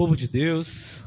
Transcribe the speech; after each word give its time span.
Povo 0.00 0.16
de 0.16 0.26
Deus, 0.26 1.04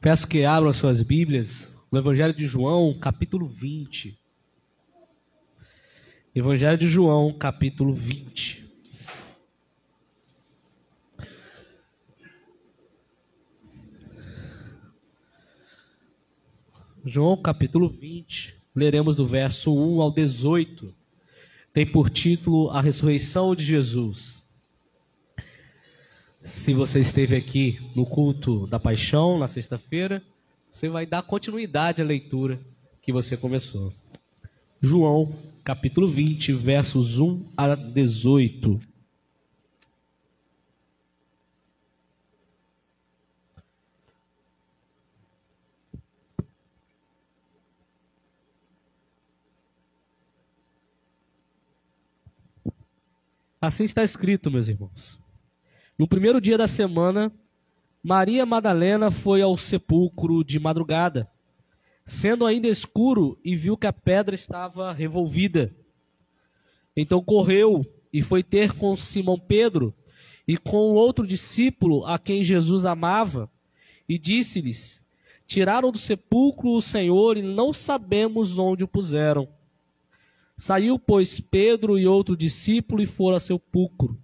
peço 0.00 0.28
que 0.28 0.44
abram 0.44 0.70
as 0.70 0.76
suas 0.76 1.02
Bíblias 1.02 1.76
no 1.90 1.98
Evangelho 1.98 2.32
de 2.32 2.46
João, 2.46 2.96
capítulo 2.96 3.48
20. 3.48 4.16
Evangelho 6.32 6.78
de 6.78 6.86
João, 6.86 7.36
capítulo 7.36 7.92
20. 7.92 8.64
João, 17.04 17.36
capítulo 17.36 17.88
20, 17.88 18.54
leremos 18.76 19.16
do 19.16 19.26
verso 19.26 19.74
1 19.74 20.00
ao 20.00 20.12
18. 20.12 20.94
Tem 21.72 21.84
por 21.84 22.08
título 22.08 22.70
A 22.70 22.80
Ressurreição 22.80 23.56
de 23.56 23.64
Jesus. 23.64 24.43
Se 26.44 26.74
você 26.74 27.00
esteve 27.00 27.34
aqui 27.34 27.80
no 27.96 28.04
culto 28.04 28.66
da 28.66 28.78
paixão, 28.78 29.38
na 29.38 29.48
sexta-feira, 29.48 30.22
você 30.68 30.90
vai 30.90 31.06
dar 31.06 31.22
continuidade 31.22 32.02
à 32.02 32.04
leitura 32.04 32.60
que 33.00 33.10
você 33.10 33.34
começou. 33.34 33.94
João, 34.78 35.34
capítulo 35.64 36.06
20, 36.06 36.52
versos 36.52 37.18
1 37.18 37.46
a 37.56 37.74
18. 37.74 38.78
Assim 53.62 53.84
está 53.84 54.04
escrito, 54.04 54.50
meus 54.50 54.68
irmãos. 54.68 55.23
No 55.96 56.08
primeiro 56.08 56.40
dia 56.40 56.58
da 56.58 56.66
semana, 56.66 57.32
Maria 58.02 58.44
Madalena 58.44 59.12
foi 59.12 59.40
ao 59.40 59.56
sepulcro 59.56 60.42
de 60.42 60.58
madrugada, 60.58 61.30
sendo 62.04 62.44
ainda 62.44 62.66
escuro, 62.66 63.38
e 63.44 63.54
viu 63.54 63.76
que 63.76 63.86
a 63.86 63.92
pedra 63.92 64.34
estava 64.34 64.92
revolvida. 64.92 65.72
Então 66.96 67.22
correu 67.22 67.86
e 68.12 68.22
foi 68.22 68.42
ter 68.42 68.72
com 68.72 68.96
Simão 68.96 69.38
Pedro 69.38 69.94
e 70.48 70.56
com 70.56 70.94
outro 70.94 71.24
discípulo 71.24 72.04
a 72.04 72.18
quem 72.18 72.42
Jesus 72.42 72.84
amava, 72.84 73.48
e 74.08 74.18
disse-lhes: 74.18 75.00
Tiraram 75.46 75.92
do 75.92 75.98
sepulcro 75.98 76.70
o 76.70 76.82
Senhor 76.82 77.36
e 77.36 77.42
não 77.42 77.72
sabemos 77.72 78.58
onde 78.58 78.82
o 78.82 78.88
puseram. 78.88 79.48
Saiu, 80.56 80.98
pois, 80.98 81.38
Pedro 81.38 81.96
e 81.96 82.06
outro 82.06 82.36
discípulo 82.36 83.00
e 83.00 83.06
foram 83.06 83.36
ao 83.36 83.40
sepulcro. 83.40 84.23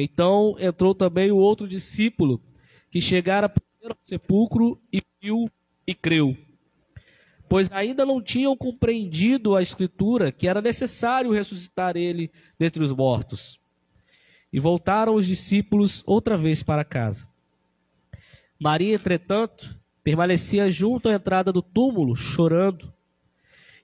Então 0.00 0.54
entrou 0.60 0.94
também 0.94 1.32
o 1.32 1.36
outro 1.36 1.66
discípulo 1.66 2.40
que 2.90 3.00
chegara 3.00 3.52
ao 3.84 3.96
sepulcro 4.04 4.80
e 4.92 5.02
viu 5.20 5.50
e 5.86 5.94
creu. 5.94 6.36
Pois 7.48 7.70
ainda 7.72 8.06
não 8.06 8.22
tinham 8.22 8.56
compreendido 8.56 9.56
a 9.56 9.62
Escritura 9.62 10.30
que 10.30 10.46
era 10.46 10.62
necessário 10.62 11.32
ressuscitar 11.32 11.96
ele 11.96 12.30
dentre 12.58 12.82
os 12.82 12.92
mortos. 12.92 13.58
E 14.52 14.60
voltaram 14.60 15.14
os 15.14 15.26
discípulos 15.26 16.02
outra 16.06 16.36
vez 16.36 16.62
para 16.62 16.84
casa. 16.84 17.26
Maria, 18.58 18.94
entretanto, 18.94 19.76
permanecia 20.02 20.70
junto 20.70 21.08
à 21.08 21.14
entrada 21.14 21.52
do 21.52 21.62
túmulo, 21.62 22.14
chorando. 22.14 22.92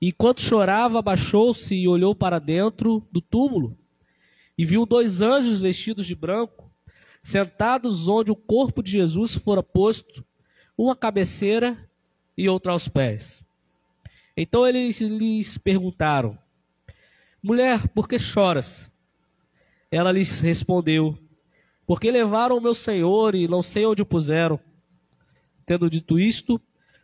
Enquanto 0.00 0.40
chorava, 0.40 0.98
abaixou-se 0.98 1.74
e 1.74 1.88
olhou 1.88 2.14
para 2.14 2.38
dentro 2.38 3.06
do 3.10 3.20
túmulo 3.20 3.76
e 4.56 4.64
viu 4.64 4.86
dois 4.86 5.20
anjos 5.20 5.60
vestidos 5.60 6.06
de 6.06 6.14
branco 6.14 6.64
sentados 7.24 8.06
onde 8.06 8.30
o 8.30 8.36
corpo 8.36 8.82
de 8.82 8.92
Jesus 8.92 9.34
fora 9.34 9.62
posto, 9.62 10.22
uma 10.76 10.92
à 10.92 10.96
cabeceira 10.96 11.88
e 12.36 12.46
outra 12.48 12.72
aos 12.72 12.86
pés. 12.86 13.42
Então 14.36 14.66
eles 14.66 15.00
lhes 15.00 15.56
perguntaram: 15.56 16.38
Mulher, 17.42 17.88
por 17.88 18.06
que 18.06 18.18
choras? 18.18 18.90
Ela 19.90 20.12
lhes 20.12 20.40
respondeu: 20.40 21.18
Porque 21.86 22.10
levaram 22.10 22.58
o 22.58 22.60
meu 22.60 22.74
senhor 22.74 23.34
e 23.34 23.48
não 23.48 23.62
sei 23.62 23.86
onde 23.86 24.02
o 24.02 24.06
puseram. 24.06 24.60
Tendo 25.64 25.88
dito 25.88 26.18
isto, 26.18 26.60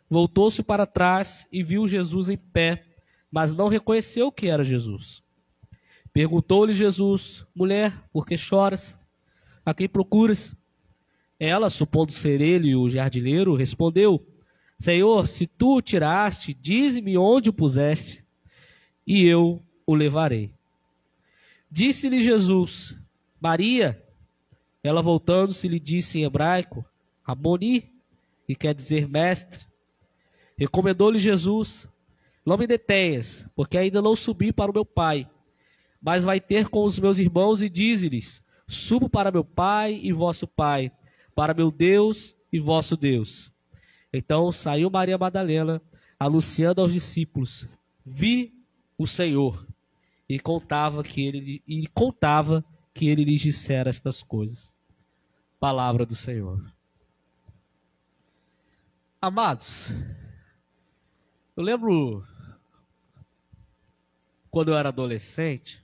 voltou-se 0.07 0.61
para 0.61 0.85
trás 0.85 1.47
e 1.51 1.63
viu 1.63 1.87
Jesus 1.87 2.29
em 2.29 2.37
pé, 2.37 2.85
mas 3.31 3.55
não 3.55 3.69
reconheceu 3.69 4.31
que 4.31 4.47
era 4.47 4.63
Jesus. 4.63 5.23
Perguntou-lhe 6.13 6.73
Jesus: 6.73 7.45
Mulher, 7.55 7.93
por 8.11 8.25
que 8.25 8.37
choras? 8.37 8.97
A 9.65 9.73
quem 9.73 9.87
procuras? 9.87 10.55
Ela, 11.39 11.69
supondo 11.69 12.11
ser 12.11 12.41
ele 12.41 12.75
o 12.75 12.89
jardineiro, 12.89 13.55
respondeu: 13.55 14.25
Senhor, 14.77 15.27
se 15.27 15.47
tu 15.47 15.77
o 15.77 15.81
tiraste, 15.81 16.53
dize-me 16.53 17.17
onde 17.17 17.49
o 17.49 17.53
puseste, 17.53 18.23
e 19.05 19.25
eu 19.25 19.63
o 19.85 19.95
levarei. 19.95 20.53
Disse-lhe 21.69 22.19
Jesus: 22.19 22.97
Maria. 23.39 24.03
Ela, 24.83 25.01
voltando-se, 25.01 25.67
lhe 25.67 25.79
disse 25.79 26.19
em 26.19 26.23
hebraico: 26.23 26.83
Aboni, 27.23 27.91
que 28.45 28.55
quer 28.55 28.73
dizer 28.73 29.07
mestre. 29.07 29.65
Recomendou-lhe 30.57 31.17
Jesus: 31.17 31.87
Não 32.45 32.57
me 32.57 32.67
detenhas, 32.67 33.47
porque 33.55 33.77
ainda 33.77 34.01
não 34.01 34.15
subi 34.15 34.51
para 34.51 34.69
o 34.69 34.73
meu 34.73 34.85
Pai, 34.85 35.29
mas 36.01 36.23
vai 36.23 36.39
ter 36.39 36.67
com 36.67 36.83
os 36.83 36.97
meus 36.97 37.19
irmãos 37.19 37.61
e 37.61 37.69
dize-lhes: 37.69 38.43
Subo 38.67 39.09
para 39.09 39.31
meu 39.31 39.43
Pai 39.43 39.99
e 40.01 40.11
vosso 40.11 40.47
Pai, 40.47 40.91
para 41.35 41.53
meu 41.53 41.71
Deus 41.71 42.35
e 42.51 42.59
vosso 42.59 42.97
Deus. 42.97 43.51
Então 44.11 44.51
saiu 44.51 44.89
Maria 44.89 45.17
Madalena, 45.17 45.81
anunciando 46.19 46.81
aos 46.81 46.91
discípulos: 46.91 47.67
Vi 48.05 48.53
o 48.97 49.05
Senhor. 49.05 49.67
E 50.27 50.39
contava 50.39 51.03
que 51.03 51.25
ele 51.25 51.61
e 51.67 51.87
contava 51.87 52.63
que 52.93 53.09
ele 53.09 53.25
lhes 53.25 53.41
dissera 53.41 53.89
estas 53.89 54.23
coisas. 54.23 54.71
Palavra 55.59 56.05
do 56.05 56.15
Senhor. 56.15 56.73
Amados, 59.21 59.93
eu 61.55 61.61
lembro 61.61 62.25
quando 64.49 64.71
eu 64.71 64.77
era 64.77 64.89
adolescente, 64.89 65.80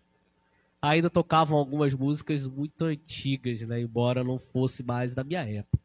ainda 0.82 1.10
tocavam 1.10 1.58
algumas 1.58 1.94
músicas 1.94 2.46
muito 2.46 2.86
antigas, 2.86 3.62
né? 3.62 3.82
Embora 3.82 4.24
não 4.24 4.40
fosse 4.40 4.84
mais 4.84 5.16
da 5.16 5.24
minha 5.24 5.42
época. 5.42 5.84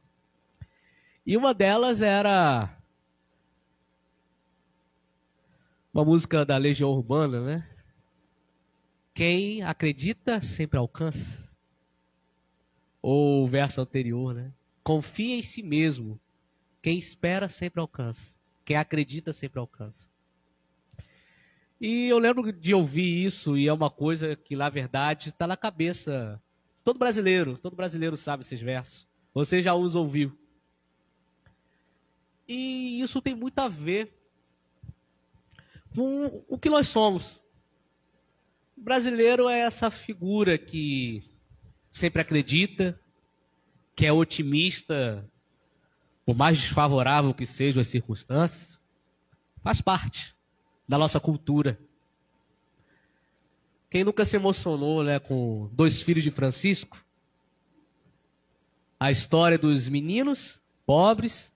E 1.25 1.37
uma 1.37 1.55
delas 1.55 2.03
era 2.03 2.77
uma 5.93 6.05
música 6.05 6.45
da 6.45 6.57
Legião 6.57 6.91
Urbana, 6.91 7.41
né? 7.41 7.69
Quem 9.15 9.63
acredita 9.63 10.41
sempre 10.41 10.79
alcança. 10.79 11.39
Ou 13.01 13.45
o 13.45 13.47
verso 13.47 13.81
anterior, 13.81 14.35
né? 14.35 14.53
Confia 14.83 15.37
em 15.37 15.43
si 15.43 15.63
mesmo. 15.63 16.19
Quem 16.81 16.99
espera 16.99 17.49
sempre 17.49 17.81
alcança. 17.81 18.35
Quem 18.65 18.77
acredita 18.77 19.33
sempre 19.33 19.61
alcança. 19.61 20.12
E 21.83 22.07
eu 22.07 22.21
lembro 22.21 22.53
de 22.53 22.73
ouvir 22.73 23.25
isso 23.27 23.57
e 23.57 23.67
é 23.67 23.73
uma 23.73 23.91
coisa 23.91 24.37
que, 24.37 24.55
na 24.55 24.71
verdade, 24.71 25.31
está 25.31 25.49
na 25.49 25.57
cabeça. 25.57 26.41
Todo 26.85 26.97
brasileiro, 26.97 27.59
todo 27.59 27.75
brasileiro 27.75 28.17
sabe 28.17 28.43
esses 28.43 28.61
versos. 28.61 29.09
Você 29.35 29.61
já 29.61 29.75
os 29.75 29.97
ouviu. 29.97 30.33
E 32.47 33.01
isso 33.01 33.21
tem 33.21 33.35
muito 33.35 33.59
a 33.59 33.67
ver 33.67 34.17
com 35.93 36.45
o 36.47 36.57
que 36.57 36.71
nós 36.71 36.87
somos. 36.87 37.41
O 38.79 38.81
brasileiro 38.81 39.49
é 39.49 39.59
essa 39.59 39.91
figura 39.91 40.57
que 40.57 41.21
sempre 41.91 42.23
acredita, 42.23 42.97
que 43.97 44.07
é 44.07 44.13
otimista, 44.13 45.29
por 46.25 46.37
mais 46.37 46.59
desfavorável 46.59 47.35
que 47.35 47.45
sejam 47.45 47.81
as 47.81 47.89
circunstâncias, 47.89 48.81
faz 49.65 49.81
parte 49.81 50.33
da 50.93 50.99
nossa 50.99 51.19
cultura. 51.19 51.81
Quem 53.89 54.05
nunca 54.05 54.27
se 54.27 54.37
emocionou 54.37 55.03
né, 55.03 55.19
com 55.19 55.71
dois 55.73 56.03
filhos 56.03 56.23
de 56.23 56.31
Francisco? 56.31 57.03
a 59.01 59.11
história 59.11 59.57
dos 59.59 59.89
meninos 59.89 60.61
pobres 60.85 61.51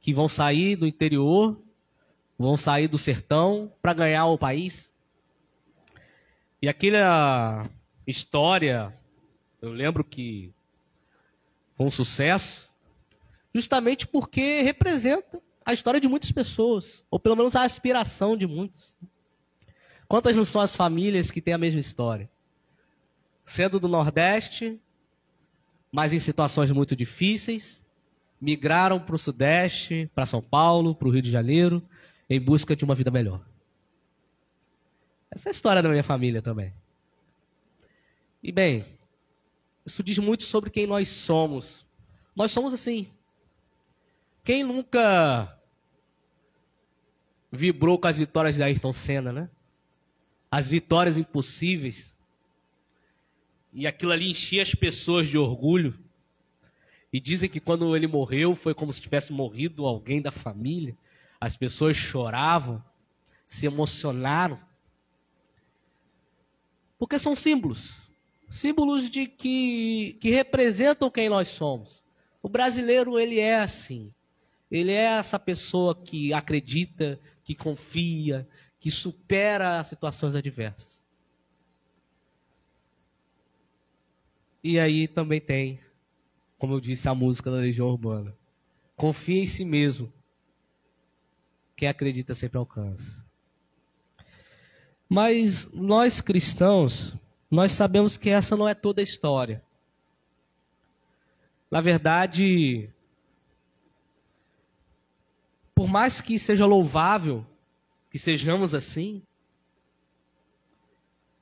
que 0.00 0.14
vão 0.14 0.28
sair 0.28 0.76
do 0.76 0.86
interior, 0.86 1.60
vão 2.38 2.56
sair 2.56 2.86
do 2.86 2.96
sertão 2.96 3.70
para 3.82 3.92
ganhar 3.92 4.26
o 4.26 4.38
país. 4.38 4.88
E 6.62 6.68
aquela 6.68 7.68
história, 8.06 8.96
eu 9.60 9.72
lembro 9.72 10.04
que 10.04 10.54
foi 11.76 11.84
um 11.84 11.90
sucesso, 11.90 12.70
justamente 13.52 14.06
porque 14.06 14.62
representa 14.62 15.42
a 15.68 15.74
história 15.74 16.00
de 16.00 16.08
muitas 16.08 16.32
pessoas, 16.32 17.04
ou 17.10 17.20
pelo 17.20 17.36
menos 17.36 17.54
a 17.54 17.62
aspiração 17.62 18.38
de 18.38 18.46
muitos. 18.46 18.96
Quantas 20.08 20.34
não 20.34 20.46
são 20.46 20.62
as 20.62 20.74
famílias 20.74 21.30
que 21.30 21.42
têm 21.42 21.52
a 21.52 21.58
mesma 21.58 21.78
história? 21.78 22.30
Sendo 23.44 23.78
do 23.78 23.86
Nordeste, 23.86 24.80
mas 25.92 26.14
em 26.14 26.18
situações 26.18 26.72
muito 26.72 26.96
difíceis, 26.96 27.84
migraram 28.40 28.98
para 28.98 29.14
o 29.14 29.18
Sudeste, 29.18 30.10
para 30.14 30.24
São 30.24 30.40
Paulo, 30.40 30.94
para 30.94 31.06
o 31.06 31.10
Rio 31.10 31.20
de 31.20 31.30
Janeiro, 31.30 31.86
em 32.30 32.40
busca 32.40 32.74
de 32.74 32.82
uma 32.82 32.94
vida 32.94 33.10
melhor. 33.10 33.44
Essa 35.30 35.50
é 35.50 35.50
a 35.50 35.52
história 35.52 35.82
da 35.82 35.90
minha 35.90 36.02
família 36.02 36.40
também. 36.40 36.72
E 38.42 38.50
bem, 38.50 38.86
isso 39.84 40.02
diz 40.02 40.16
muito 40.16 40.44
sobre 40.44 40.70
quem 40.70 40.86
nós 40.86 41.08
somos. 41.08 41.84
Nós 42.34 42.52
somos 42.52 42.72
assim. 42.72 43.06
Quem 44.42 44.64
nunca 44.64 45.57
vibrou 47.50 47.98
com 47.98 48.06
as 48.06 48.18
vitórias 48.18 48.54
de 48.54 48.62
Ayrton 48.62 48.92
Senna, 48.92 49.32
né? 49.32 49.50
As 50.50 50.68
vitórias 50.68 51.16
impossíveis. 51.16 52.14
E 53.72 53.86
aquilo 53.86 54.12
ali 54.12 54.30
enchia 54.30 54.62
as 54.62 54.74
pessoas 54.74 55.28
de 55.28 55.36
orgulho. 55.36 55.98
E 57.12 57.20
dizem 57.20 57.48
que 57.48 57.60
quando 57.60 57.96
ele 57.96 58.06
morreu 58.06 58.54
foi 58.54 58.74
como 58.74 58.92
se 58.92 59.00
tivesse 59.00 59.32
morrido 59.32 59.86
alguém 59.86 60.20
da 60.20 60.30
família. 60.30 60.96
As 61.40 61.56
pessoas 61.56 61.96
choravam, 61.96 62.82
se 63.46 63.66
emocionaram. 63.66 64.58
Porque 66.98 67.18
são 67.18 67.36
símbolos. 67.36 67.96
Símbolos 68.50 69.10
de 69.10 69.26
que, 69.26 70.16
que 70.20 70.30
representam 70.30 71.10
quem 71.10 71.28
nós 71.28 71.48
somos. 71.48 72.02
O 72.42 72.48
brasileiro, 72.48 73.18
ele 73.18 73.38
é 73.38 73.56
assim. 73.56 74.12
Ele 74.70 74.92
é 74.92 75.04
essa 75.04 75.38
pessoa 75.38 75.94
que 75.94 76.32
acredita, 76.32 77.18
que 77.48 77.54
confia, 77.54 78.46
que 78.78 78.90
supera 78.90 79.80
as 79.80 79.86
situações 79.86 80.34
adversas. 80.34 81.02
E 84.62 84.78
aí 84.78 85.08
também 85.08 85.40
tem, 85.40 85.80
como 86.58 86.74
eu 86.74 86.80
disse, 86.80 87.08
a 87.08 87.14
música 87.14 87.50
da 87.50 87.56
Legião 87.56 87.88
Urbana. 87.88 88.36
Confia 88.94 89.42
em 89.42 89.46
si 89.46 89.64
mesmo. 89.64 90.12
Quem 91.74 91.88
acredita 91.88 92.34
sempre 92.34 92.58
alcança. 92.58 93.26
Mas 95.08 95.66
nós 95.72 96.20
cristãos, 96.20 97.16
nós 97.50 97.72
sabemos 97.72 98.18
que 98.18 98.28
essa 98.28 98.58
não 98.58 98.68
é 98.68 98.74
toda 98.74 99.00
a 99.00 99.02
história. 99.02 99.64
Na 101.70 101.80
verdade, 101.80 102.92
por 105.78 105.86
mais 105.86 106.20
que 106.20 106.40
seja 106.40 106.66
louvável 106.66 107.46
que 108.10 108.18
sejamos 108.18 108.74
assim, 108.74 109.22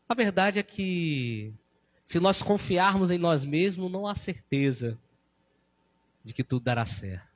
a 0.06 0.14
verdade 0.14 0.58
é 0.58 0.62
que 0.62 1.54
se 2.04 2.20
nós 2.20 2.42
confiarmos 2.42 3.10
em 3.10 3.16
nós 3.16 3.46
mesmos, 3.46 3.90
não 3.90 4.06
há 4.06 4.14
certeza 4.14 4.98
de 6.22 6.34
que 6.34 6.44
tudo 6.44 6.64
dará 6.64 6.84
certo. 6.84 7.26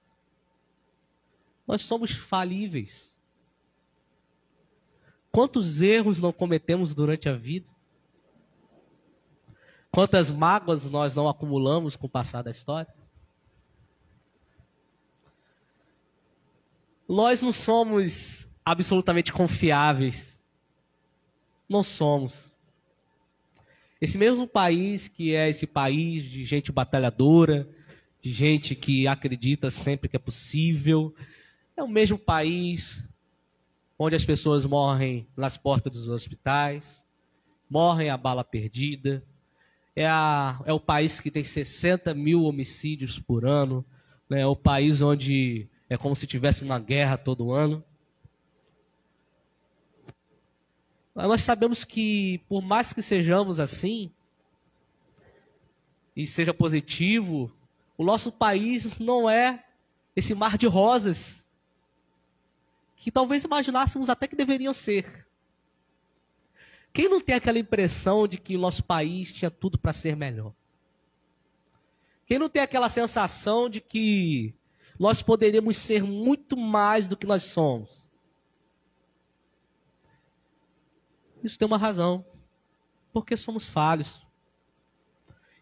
Nós 1.66 1.80
somos 1.80 2.10
falíveis. 2.10 3.16
Quantos 5.32 5.80
erros 5.80 6.20
não 6.20 6.34
cometemos 6.34 6.94
durante 6.94 7.30
a 7.30 7.34
vida? 7.34 7.70
Quantas 9.90 10.30
mágoas 10.30 10.84
nós 10.90 11.14
não 11.14 11.26
acumulamos 11.26 11.96
com 11.96 12.06
o 12.06 12.10
passar 12.10 12.42
da 12.42 12.50
história? 12.50 12.94
Nós 17.10 17.42
não 17.42 17.52
somos 17.52 18.48
absolutamente 18.64 19.32
confiáveis. 19.32 20.40
Não 21.68 21.82
somos. 21.82 22.52
Esse 24.00 24.16
mesmo 24.16 24.46
país 24.46 25.08
que 25.08 25.34
é 25.34 25.48
esse 25.48 25.66
país 25.66 26.22
de 26.22 26.44
gente 26.44 26.70
batalhadora, 26.70 27.68
de 28.22 28.30
gente 28.30 28.76
que 28.76 29.08
acredita 29.08 29.72
sempre 29.72 30.08
que 30.08 30.14
é 30.14 30.20
possível, 30.20 31.12
é 31.76 31.82
o 31.82 31.88
mesmo 31.88 32.16
país 32.16 33.04
onde 33.98 34.14
as 34.14 34.24
pessoas 34.24 34.64
morrem 34.64 35.26
nas 35.36 35.56
portas 35.56 35.92
dos 35.92 36.08
hospitais, 36.08 37.04
morrem 37.68 38.08
a 38.08 38.16
bala 38.16 38.44
perdida. 38.44 39.20
É, 39.96 40.06
a, 40.06 40.62
é 40.64 40.72
o 40.72 40.78
país 40.78 41.18
que 41.18 41.32
tem 41.32 41.42
60 41.42 42.14
mil 42.14 42.44
homicídios 42.44 43.18
por 43.18 43.44
ano. 43.44 43.84
Né? 44.28 44.42
É 44.42 44.46
o 44.46 44.54
país 44.54 45.02
onde 45.02 45.68
é 45.90 45.98
como 45.98 46.14
se 46.14 46.24
tivesse 46.24 46.62
uma 46.62 46.78
guerra 46.78 47.18
todo 47.18 47.52
ano. 47.52 47.84
Nós 51.12 51.42
sabemos 51.42 51.84
que, 51.84 52.38
por 52.48 52.62
mais 52.62 52.92
que 52.92 53.02
sejamos 53.02 53.58
assim, 53.58 54.10
e 56.14 56.24
seja 56.28 56.54
positivo, 56.54 57.52
o 57.98 58.04
nosso 58.04 58.30
país 58.30 59.00
não 59.00 59.28
é 59.28 59.64
esse 60.14 60.32
mar 60.32 60.56
de 60.56 60.68
rosas 60.68 61.44
que 62.96 63.10
talvez 63.10 63.42
imaginássemos 63.42 64.08
até 64.08 64.28
que 64.28 64.36
deveriam 64.36 64.72
ser. 64.72 65.26
Quem 66.92 67.08
não 67.08 67.20
tem 67.20 67.34
aquela 67.34 67.58
impressão 67.58 68.28
de 68.28 68.38
que 68.38 68.56
o 68.56 68.60
nosso 68.60 68.84
país 68.84 69.32
tinha 69.32 69.50
tudo 69.50 69.76
para 69.76 69.92
ser 69.92 70.14
melhor? 70.14 70.52
Quem 72.26 72.38
não 72.38 72.48
tem 72.48 72.62
aquela 72.62 72.88
sensação 72.88 73.68
de 73.68 73.80
que 73.80 74.54
nós 75.00 75.22
poderíamos 75.22 75.78
ser 75.78 76.02
muito 76.02 76.58
mais 76.58 77.08
do 77.08 77.16
que 77.16 77.26
nós 77.26 77.44
somos? 77.44 77.88
Isso 81.42 81.58
tem 81.58 81.64
uma 81.64 81.78
razão. 81.78 82.22
Porque 83.10 83.34
somos 83.34 83.66
falhos. 83.66 84.20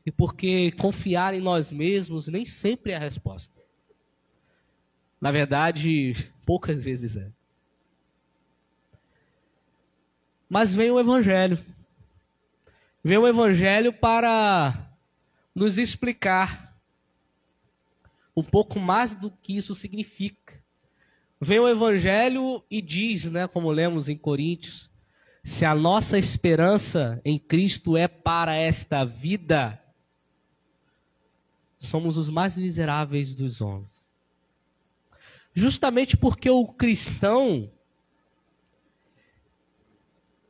E 0.04 0.10
porque 0.10 0.72
confiar 0.72 1.34
em 1.34 1.40
nós 1.40 1.70
mesmos 1.70 2.26
nem 2.26 2.44
sempre 2.44 2.90
é 2.90 2.96
a 2.96 2.98
resposta. 2.98 3.54
Na 5.20 5.30
verdade, 5.30 6.14
poucas 6.44 6.82
vezes 6.82 7.16
é. 7.16 7.30
Mas 10.48 10.74
vem 10.74 10.90
o 10.90 10.98
Evangelho. 10.98 11.64
Vem 13.04 13.18
o 13.18 13.28
Evangelho 13.28 13.92
para 13.92 14.96
nos 15.54 15.78
explicar 15.78 16.67
um 18.38 18.44
pouco 18.44 18.78
mais 18.78 19.14
do 19.14 19.30
que 19.30 19.56
isso 19.56 19.74
significa. 19.74 20.62
Vem 21.40 21.58
o 21.58 21.68
Evangelho 21.68 22.62
e 22.70 22.82
diz, 22.82 23.24
né, 23.24 23.46
como 23.46 23.70
lemos 23.70 24.08
em 24.08 24.16
Coríntios, 24.16 24.90
se 25.44 25.64
a 25.64 25.74
nossa 25.74 26.18
esperança 26.18 27.20
em 27.24 27.38
Cristo 27.38 27.96
é 27.96 28.08
para 28.08 28.54
esta 28.54 29.04
vida, 29.04 29.80
somos 31.78 32.18
os 32.18 32.28
mais 32.28 32.56
miseráveis 32.56 33.34
dos 33.34 33.60
homens 33.60 34.08
justamente 35.58 36.16
porque 36.16 36.48
o 36.48 36.66
cristão 36.66 37.70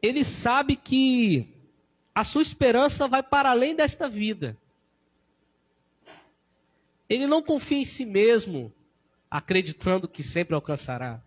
ele 0.02 0.22
sabe 0.22 0.76
que 0.76 1.48
a 2.14 2.22
sua 2.22 2.42
esperança 2.42 3.08
vai 3.08 3.22
para 3.22 3.50
além 3.50 3.74
desta 3.74 4.08
vida. 4.08 4.56
Ele 7.08 7.26
não 7.26 7.42
confia 7.42 7.78
em 7.78 7.84
si 7.84 8.04
mesmo, 8.04 8.72
acreditando 9.30 10.08
que 10.08 10.22
sempre 10.22 10.54
alcançará. 10.54 11.22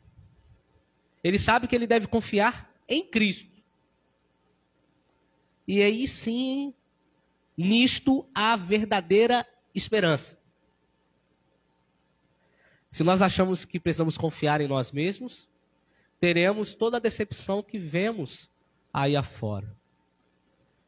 Ele 1.23 1.39
sabe 1.39 1.67
que 1.67 1.75
ele 1.75 1.87
deve 1.87 2.07
confiar 2.07 2.71
em 2.87 3.05
Cristo. 3.05 3.49
E 5.67 5.81
aí 5.81 6.07
sim, 6.07 6.73
nisto 7.57 8.27
há 8.33 8.55
verdadeira 8.55 9.47
esperança. 9.73 10.37
Se 12.89 13.03
nós 13.03 13.21
achamos 13.21 13.63
que 13.63 13.79
precisamos 13.79 14.17
confiar 14.17 14.59
em 14.59 14.67
nós 14.67 14.91
mesmos, 14.91 15.47
teremos 16.19 16.75
toda 16.75 16.97
a 16.97 16.99
decepção 16.99 17.63
que 17.63 17.79
vemos 17.79 18.49
aí 18.93 19.15
afora. 19.15 19.73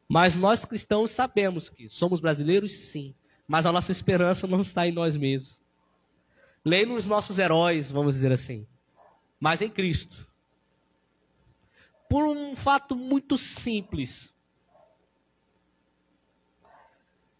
Mas 0.06 0.36
nós 0.36 0.64
cristãos 0.64 1.10
sabemos 1.12 1.70
que 1.70 1.88
somos 1.88 2.20
brasileiros, 2.20 2.72
sim, 2.72 3.14
mas 3.46 3.66
a 3.66 3.72
nossa 3.72 3.92
esperança 3.92 4.46
não 4.46 4.62
está 4.62 4.86
em 4.86 4.92
nós 4.92 5.16
mesmos. 5.16 5.60
Nem 6.64 6.86
nos 6.86 7.06
nossos 7.06 7.38
heróis, 7.38 7.90
vamos 7.90 8.14
dizer 8.14 8.32
assim, 8.32 8.66
mas 9.38 9.60
em 9.60 9.68
Cristo. 9.68 10.26
Por 12.08 12.24
um 12.24 12.56
fato 12.56 12.96
muito 12.96 13.36
simples. 13.36 14.32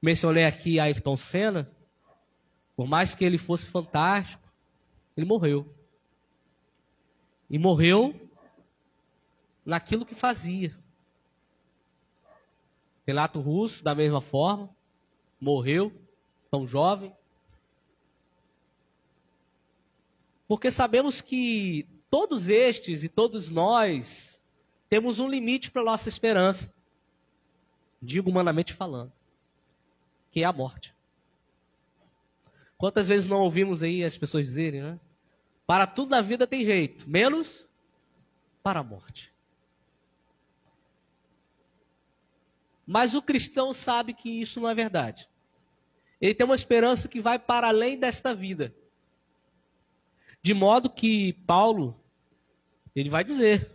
Mencionei 0.02 0.44
aqui 0.44 0.78
Ayrton 0.78 1.16
Senna, 1.16 1.70
Por 2.76 2.86
mais 2.86 3.14
que 3.14 3.24
ele 3.24 3.38
fosse 3.38 3.68
fantástico, 3.68 4.42
ele 5.16 5.26
morreu. 5.26 5.72
E 7.48 7.58
morreu 7.58 8.28
naquilo 9.64 10.04
que 10.04 10.14
fazia. 10.14 10.76
Renato 13.06 13.40
Russo, 13.40 13.84
da 13.84 13.94
mesma 13.94 14.20
forma, 14.20 14.74
morreu, 15.44 15.92
tão 16.50 16.66
jovem. 16.66 17.14
Porque 20.48 20.70
sabemos 20.70 21.20
que 21.20 21.86
todos 22.10 22.48
estes 22.48 23.02
e 23.04 23.08
todos 23.08 23.48
nós 23.48 24.40
temos 24.88 25.18
um 25.18 25.28
limite 25.28 25.70
para 25.70 25.82
a 25.82 25.84
nossa 25.84 26.08
esperança. 26.08 26.72
Digo 28.00 28.30
humanamente 28.30 28.72
falando. 28.72 29.12
Que 30.30 30.40
é 30.40 30.44
a 30.44 30.52
morte. 30.52 30.94
Quantas 32.76 33.06
vezes 33.06 33.28
não 33.28 33.40
ouvimos 33.40 33.82
aí 33.82 34.04
as 34.04 34.16
pessoas 34.16 34.46
dizerem, 34.46 34.82
né? 34.82 35.00
Para 35.66 35.86
tudo 35.86 36.10
na 36.10 36.20
vida 36.20 36.46
tem 36.46 36.64
jeito, 36.64 37.08
menos 37.08 37.66
para 38.62 38.80
a 38.80 38.84
morte. 38.84 39.32
Mas 42.86 43.14
o 43.14 43.22
cristão 43.22 43.72
sabe 43.72 44.12
que 44.12 44.28
isso 44.28 44.60
não 44.60 44.68
é 44.68 44.74
verdade. 44.74 45.28
Ele 46.24 46.32
tem 46.34 46.46
uma 46.46 46.54
esperança 46.54 47.06
que 47.06 47.20
vai 47.20 47.38
para 47.38 47.68
além 47.68 47.98
desta 47.98 48.34
vida. 48.34 48.74
De 50.40 50.54
modo 50.54 50.88
que 50.88 51.34
Paulo, 51.46 51.94
ele 52.96 53.10
vai 53.10 53.22
dizer: 53.22 53.70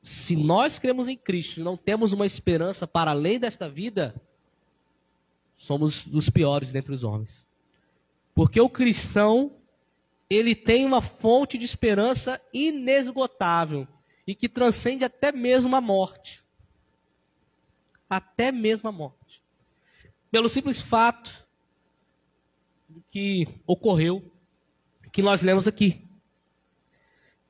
se 0.00 0.36
nós 0.36 0.78
cremos 0.78 1.08
em 1.08 1.16
Cristo 1.16 1.58
e 1.58 1.64
não 1.64 1.76
temos 1.76 2.12
uma 2.12 2.24
esperança 2.24 2.86
para 2.86 3.10
além 3.10 3.40
desta 3.40 3.68
vida, 3.68 4.14
somos 5.56 6.04
dos 6.04 6.30
piores 6.30 6.70
dentre 6.70 6.94
os 6.94 7.02
homens. 7.02 7.44
Porque 8.32 8.60
o 8.60 8.70
cristão, 8.70 9.50
ele 10.30 10.54
tem 10.54 10.86
uma 10.86 11.02
fonte 11.02 11.58
de 11.58 11.64
esperança 11.64 12.40
inesgotável 12.54 13.84
e 14.24 14.32
que 14.32 14.48
transcende 14.48 15.04
até 15.04 15.32
mesmo 15.32 15.74
a 15.74 15.80
morte 15.80 16.46
até 18.08 18.52
mesmo 18.52 18.88
a 18.88 18.92
morte. 18.92 19.15
Pelo 20.30 20.48
simples 20.48 20.80
fato 20.80 21.46
que 23.10 23.46
ocorreu, 23.66 24.32
que 25.12 25.22
nós 25.22 25.42
lemos 25.42 25.66
aqui. 25.66 26.06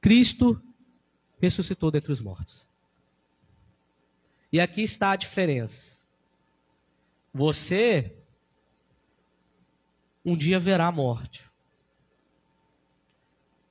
Cristo 0.00 0.62
ressuscitou 1.40 1.90
dentre 1.90 2.12
os 2.12 2.21
mortos. 2.21 2.66
E 4.52 4.61
aqui 4.61 4.83
está 4.83 5.11
a 5.11 5.16
diferença. 5.16 5.97
Você 7.35 8.16
um 10.25 10.37
dia 10.37 10.59
verá 10.59 10.88
a 10.88 10.92
morte. 10.92 11.49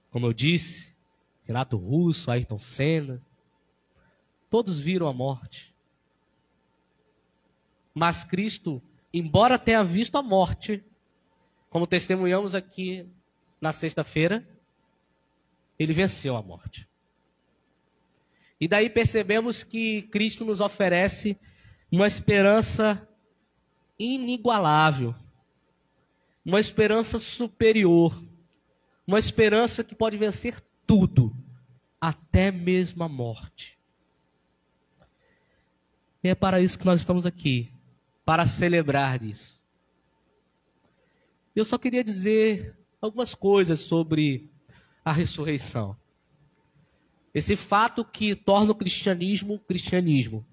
Como 0.10 0.26
eu 0.26 0.32
disse, 0.32 0.96
Renato 1.44 1.76
Russo, 1.76 2.32
Ayrton 2.32 2.60
Senna, 2.60 3.22
todos 4.50 4.80
viram 4.80 5.08
a 5.08 5.14
morte. 5.14 5.76
Mas 7.94 8.24
Cristo, 8.24 8.82
embora 9.18 9.58
tenha 9.58 9.82
visto 9.82 10.18
a 10.18 10.22
morte, 10.22 10.84
como 11.70 11.88
testemunhamos 11.88 12.54
aqui 12.54 13.10
na 13.62 13.72
sexta-feira, 13.72 14.46
ele 15.80 15.94
venceu 15.94 16.36
a 16.36 16.42
morte. 16.42 16.86
E 18.60 18.68
daí 18.68 18.90
percebemos 18.90 19.64
que 19.64 20.02
Cristo 20.04 20.44
nos 20.44 20.60
oferece 20.60 21.40
uma 21.90 22.06
esperança 22.06 23.08
inigualável, 23.98 25.16
uma 26.44 26.60
esperança 26.60 27.18
superior, 27.18 28.22
uma 29.08 29.18
esperança 29.18 29.82
que 29.82 29.96
pode 29.96 30.18
vencer 30.18 30.62
tudo, 30.86 31.34
até 32.02 32.52
mesmo 32.52 33.02
a 33.02 33.08
morte. 33.08 33.80
E 36.22 36.28
é 36.28 36.36
para 36.36 36.60
isso 36.60 36.78
que 36.78 36.86
nós 36.86 37.00
estamos 37.00 37.26
aqui 37.26 37.75
para 38.25 38.48
celebrar 38.48 39.20
disso. 39.20 39.62
Eu 41.55 41.63
só 41.63 41.77
queria 41.77 42.03
dizer 42.03 42.75
algumas 43.00 43.36
coisas 43.36 43.79
sobre 43.79 44.50
a 45.05 45.12
ressurreição. 45.12 45.96
Esse 47.34 47.55
fato 47.55 48.03
que 48.03 48.36
torna 48.36 48.72
o 48.72 48.75
cristianismo 48.75 49.60
cristianismo. 49.60 50.46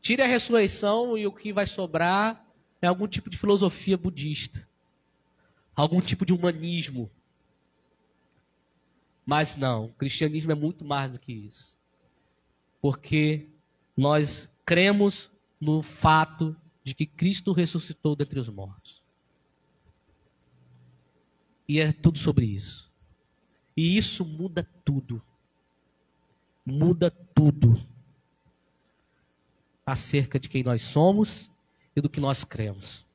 Tire 0.00 0.22
a 0.22 0.26
ressurreição 0.26 1.16
e 1.16 1.26
o 1.26 1.32
que 1.32 1.52
vai 1.52 1.66
sobrar 1.66 2.44
é 2.80 2.86
algum 2.86 3.06
tipo 3.06 3.30
de 3.30 3.38
filosofia 3.38 3.96
budista, 3.96 4.68
algum 5.76 6.00
tipo 6.00 6.24
de 6.24 6.32
humanismo. 6.32 7.08
Mas 9.24 9.56
não, 9.56 9.84
o 9.86 9.92
cristianismo 9.92 10.50
é 10.50 10.54
muito 10.56 10.84
mais 10.84 11.12
do 11.12 11.20
que 11.20 11.32
isso. 11.32 11.76
Porque 12.80 13.48
nós 13.96 14.51
cremos 14.64 15.30
no 15.60 15.82
fato 15.82 16.56
de 16.82 16.94
que 16.94 17.06
Cristo 17.06 17.52
ressuscitou 17.52 18.16
dentre 18.16 18.38
os 18.38 18.48
mortos. 18.48 19.02
E 21.68 21.80
é 21.80 21.92
tudo 21.92 22.18
sobre 22.18 22.46
isso. 22.46 22.90
E 23.76 23.96
isso 23.96 24.24
muda 24.24 24.68
tudo. 24.84 25.22
Muda 26.66 27.10
tudo 27.10 27.80
acerca 29.84 30.38
de 30.38 30.48
quem 30.48 30.62
nós 30.62 30.82
somos 30.82 31.50
e 31.94 32.00
do 32.00 32.08
que 32.08 32.20
nós 32.20 32.44
cremos. 32.44 33.06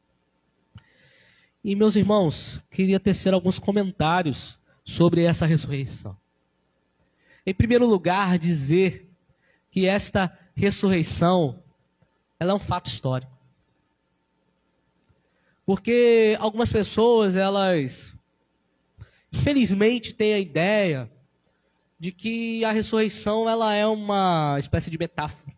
E 1.63 1.75
meus 1.75 1.95
irmãos, 1.95 2.61
queria 2.71 2.99
tecer 2.99 3.33
alguns 3.33 3.59
comentários 3.59 4.57
sobre 4.83 5.23
essa 5.23 5.45
ressurreição. 5.45 6.17
Em 7.45 7.53
primeiro 7.53 7.85
lugar, 7.85 8.37
dizer 8.37 9.09
que 9.69 9.85
esta 9.85 10.37
ressurreição, 10.57 11.63
ela 12.39 12.51
é 12.51 12.55
um 12.55 12.59
fato 12.59 12.87
histórico. 12.87 13.31
Porque 15.63 16.35
algumas 16.39 16.71
pessoas, 16.71 17.35
elas, 17.35 18.15
infelizmente, 19.31 20.13
têm 20.13 20.33
a 20.33 20.39
ideia 20.39 21.11
de 21.99 22.11
que 22.11 22.65
a 22.65 22.71
ressurreição 22.71 23.47
ela 23.47 23.73
é 23.73 23.85
uma 23.85 24.55
espécie 24.57 24.89
de 24.89 24.97
metáfora. 24.97 25.55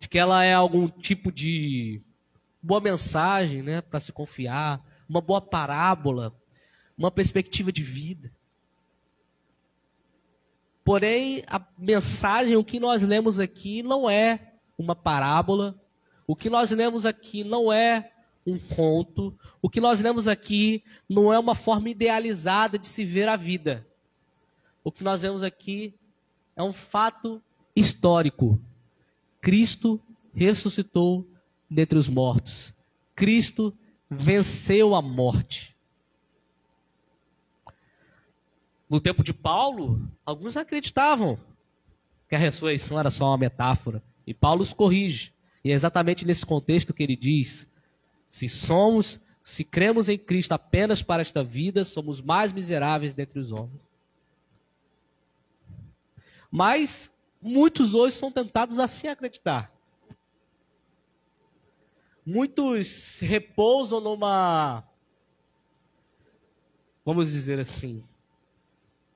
De 0.00 0.08
que 0.08 0.18
ela 0.18 0.42
é 0.42 0.54
algum 0.54 0.88
tipo 0.88 1.30
de 1.30 2.00
boa 2.62 2.80
mensagem 2.80 3.62
né, 3.62 3.82
para 3.82 4.00
se 4.00 4.12
confiar, 4.12 4.82
uma 5.08 5.20
boa 5.20 5.40
parábola, 5.40 6.34
uma 6.96 7.10
perspectiva 7.10 7.70
de 7.70 7.82
vida. 7.82 8.32
Porém, 10.88 11.42
a 11.46 11.60
mensagem, 11.76 12.56
o 12.56 12.64
que 12.64 12.80
nós 12.80 13.02
lemos 13.02 13.38
aqui, 13.38 13.82
não 13.82 14.08
é 14.08 14.54
uma 14.78 14.96
parábola. 14.96 15.78
O 16.26 16.34
que 16.34 16.48
nós 16.48 16.70
lemos 16.70 17.04
aqui 17.04 17.44
não 17.44 17.70
é 17.70 18.10
um 18.46 18.58
conto. 18.58 19.38
O 19.60 19.68
que 19.68 19.82
nós 19.82 20.00
lemos 20.00 20.26
aqui 20.26 20.82
não 21.06 21.30
é 21.30 21.38
uma 21.38 21.54
forma 21.54 21.90
idealizada 21.90 22.78
de 22.78 22.86
se 22.86 23.04
ver 23.04 23.28
a 23.28 23.36
vida. 23.36 23.86
O 24.82 24.90
que 24.90 25.04
nós 25.04 25.20
vemos 25.20 25.42
aqui 25.42 25.92
é 26.56 26.62
um 26.62 26.72
fato 26.72 27.42
histórico. 27.76 28.58
Cristo 29.42 30.00
ressuscitou 30.32 31.28
dentre 31.70 31.98
os 31.98 32.08
mortos. 32.08 32.72
Cristo 33.14 33.76
venceu 34.08 34.94
a 34.94 35.02
morte. 35.02 35.76
No 38.88 39.00
tempo 39.00 39.22
de 39.22 39.34
Paulo, 39.34 40.00
alguns 40.24 40.56
acreditavam 40.56 41.38
que 42.28 42.34
a 42.34 42.38
ressurreição 42.38 42.98
era 42.98 43.10
só 43.10 43.26
uma 43.26 43.38
metáfora. 43.38 44.02
E 44.26 44.32
Paulo 44.32 44.62
os 44.62 44.72
corrige. 44.72 45.34
E 45.62 45.70
é 45.70 45.74
exatamente 45.74 46.24
nesse 46.24 46.46
contexto 46.46 46.94
que 46.94 47.02
ele 47.02 47.16
diz: 47.16 47.66
se 48.28 48.48
somos, 48.48 49.20
se 49.42 49.64
cremos 49.64 50.08
em 50.08 50.16
Cristo 50.16 50.52
apenas 50.52 51.02
para 51.02 51.22
esta 51.22 51.44
vida, 51.44 51.84
somos 51.84 52.20
mais 52.20 52.52
miseráveis 52.52 53.14
dentre 53.14 53.38
os 53.38 53.52
homens. 53.52 53.88
Mas 56.50 57.10
muitos 57.40 57.94
hoje 57.94 58.16
são 58.16 58.32
tentados 58.32 58.78
a 58.78 58.84
acreditar. 59.10 59.72
Muitos 62.24 63.20
repousam 63.20 64.00
numa, 64.00 64.84
vamos 67.02 67.32
dizer 67.32 67.58
assim, 67.58 68.04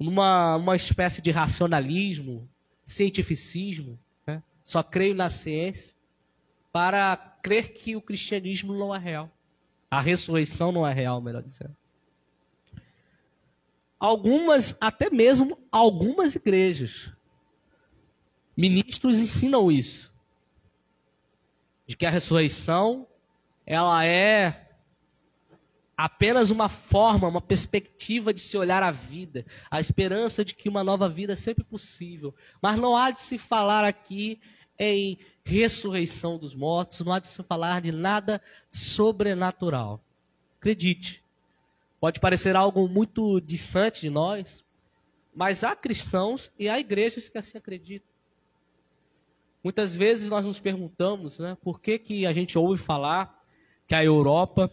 numa 0.02 0.56
uma 0.56 0.76
espécie 0.76 1.22
de 1.22 1.30
racionalismo, 1.30 2.48
cientificismo, 2.84 3.98
né? 4.26 4.42
só 4.64 4.82
creio 4.82 5.14
na 5.14 5.30
ciência, 5.30 5.94
para 6.72 7.16
crer 7.42 7.72
que 7.74 7.94
o 7.94 8.00
cristianismo 8.00 8.74
não 8.74 8.94
é 8.94 8.98
real. 8.98 9.30
A 9.90 10.00
ressurreição 10.00 10.72
não 10.72 10.86
é 10.86 10.92
real, 10.92 11.20
melhor 11.20 11.42
dizendo. 11.42 11.76
Algumas, 13.98 14.76
até 14.80 15.10
mesmo 15.10 15.58
algumas 15.70 16.34
igrejas, 16.34 17.12
ministros 18.56 19.18
ensinam 19.18 19.70
isso. 19.70 20.10
de 21.86 21.96
que 21.96 22.06
a 22.06 22.10
ressurreição 22.10 23.06
ela 23.66 24.04
é 24.04 24.71
apenas 25.96 26.50
uma 26.50 26.68
forma, 26.68 27.28
uma 27.28 27.40
perspectiva 27.40 28.32
de 28.32 28.40
se 28.40 28.56
olhar 28.56 28.82
a 28.82 28.90
vida, 28.90 29.44
a 29.70 29.80
esperança 29.80 30.44
de 30.44 30.54
que 30.54 30.68
uma 30.68 30.82
nova 30.82 31.08
vida 31.08 31.34
é 31.34 31.36
sempre 31.36 31.64
possível. 31.64 32.34
Mas 32.60 32.76
não 32.76 32.96
há 32.96 33.10
de 33.10 33.20
se 33.20 33.38
falar 33.38 33.84
aqui 33.84 34.40
em 34.78 35.18
ressurreição 35.44 36.38
dos 36.38 36.54
mortos, 36.54 37.00
não 37.00 37.12
há 37.12 37.18
de 37.18 37.28
se 37.28 37.42
falar 37.42 37.80
de 37.80 37.92
nada 37.92 38.40
sobrenatural. 38.70 40.02
Acredite, 40.58 41.22
pode 42.00 42.20
parecer 42.20 42.56
algo 42.56 42.88
muito 42.88 43.40
distante 43.40 44.00
de 44.00 44.10
nós, 44.10 44.64
mas 45.34 45.62
há 45.64 45.74
cristãos 45.74 46.50
e 46.58 46.68
há 46.68 46.78
igrejas 46.78 47.28
que 47.28 47.38
assim 47.38 47.58
acreditam. 47.58 48.08
Muitas 49.62 49.94
vezes 49.94 50.28
nós 50.28 50.44
nos 50.44 50.58
perguntamos 50.58 51.38
né, 51.38 51.56
por 51.62 51.80
que, 51.80 51.98
que 51.98 52.26
a 52.26 52.32
gente 52.32 52.58
ouve 52.58 52.82
falar 52.82 53.40
que 53.86 53.94
a 53.94 54.04
Europa, 54.04 54.70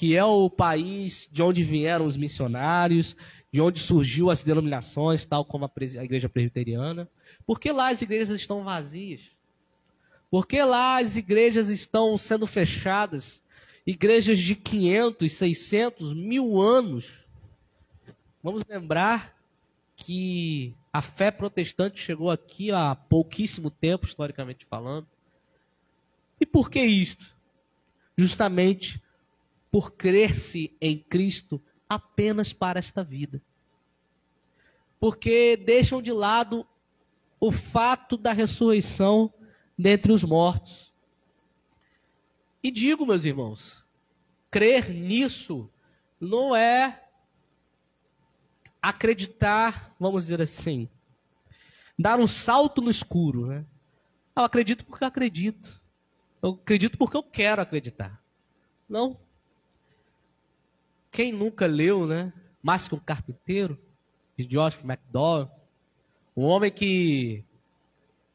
que 0.00 0.16
é 0.16 0.24
o 0.24 0.48
país 0.48 1.28
de 1.30 1.42
onde 1.42 1.62
vieram 1.62 2.06
os 2.06 2.16
missionários, 2.16 3.14
de 3.52 3.60
onde 3.60 3.78
surgiu 3.78 4.30
as 4.30 4.42
denominações, 4.42 5.26
tal 5.26 5.44
como 5.44 5.66
a, 5.66 5.70
igreja 6.02 6.26
presbiteriana, 6.26 7.06
por 7.44 7.60
que 7.60 7.70
lá 7.70 7.90
as 7.90 8.00
igrejas 8.00 8.40
estão 8.40 8.64
vazias? 8.64 9.20
Por 10.30 10.46
que 10.46 10.62
lá 10.62 11.00
as 11.00 11.16
igrejas 11.16 11.68
estão 11.68 12.16
sendo 12.16 12.46
fechadas? 12.46 13.42
Igrejas 13.86 14.38
de 14.38 14.56
500, 14.56 15.30
600, 15.30 16.14
mil 16.14 16.58
anos. 16.58 17.12
Vamos 18.42 18.64
lembrar 18.66 19.36
que 19.96 20.74
a 20.90 21.02
fé 21.02 21.30
protestante 21.30 22.00
chegou 22.00 22.30
aqui 22.30 22.70
há 22.70 22.94
pouquíssimo 22.94 23.70
tempo, 23.70 24.06
historicamente 24.06 24.64
falando. 24.64 25.06
E 26.40 26.46
por 26.46 26.70
que 26.70 26.80
isto? 26.80 27.36
Justamente 28.16 28.98
por 29.70 29.92
crer-se 29.92 30.76
em 30.80 30.98
Cristo 30.98 31.62
apenas 31.88 32.52
para 32.52 32.78
esta 32.78 33.02
vida. 33.02 33.42
Porque 34.98 35.56
deixam 35.56 36.02
de 36.02 36.12
lado 36.12 36.66
o 37.38 37.50
fato 37.50 38.16
da 38.16 38.32
ressurreição 38.32 39.32
dentre 39.78 40.12
os 40.12 40.22
mortos. 40.22 40.92
E 42.62 42.70
digo, 42.70 43.06
meus 43.06 43.24
irmãos, 43.24 43.84
crer 44.50 44.90
nisso 44.90 45.70
não 46.20 46.54
é 46.54 47.08
acreditar, 48.82 49.94
vamos 49.98 50.24
dizer 50.24 50.42
assim, 50.42 50.88
dar 51.98 52.20
um 52.20 52.26
salto 52.26 52.82
no 52.82 52.90
escuro. 52.90 53.46
Né? 53.46 53.64
Eu 54.36 54.44
acredito 54.44 54.84
porque 54.84 55.04
eu 55.04 55.08
acredito. 55.08 55.80
Eu 56.42 56.50
acredito 56.50 56.98
porque 56.98 57.16
eu 57.16 57.22
quero 57.22 57.62
acreditar. 57.62 58.22
Não. 58.88 59.18
Quem 61.10 61.32
nunca 61.32 61.66
leu, 61.66 62.06
né? 62.06 62.32
Mais 62.62 62.86
que 62.86 62.94
um 62.94 63.00
carpinteiro, 63.00 63.78
de 64.36 64.46
George 64.50 64.78
McDowell, 64.84 65.50
um 66.36 66.44
homem 66.44 66.70
que, 66.70 67.44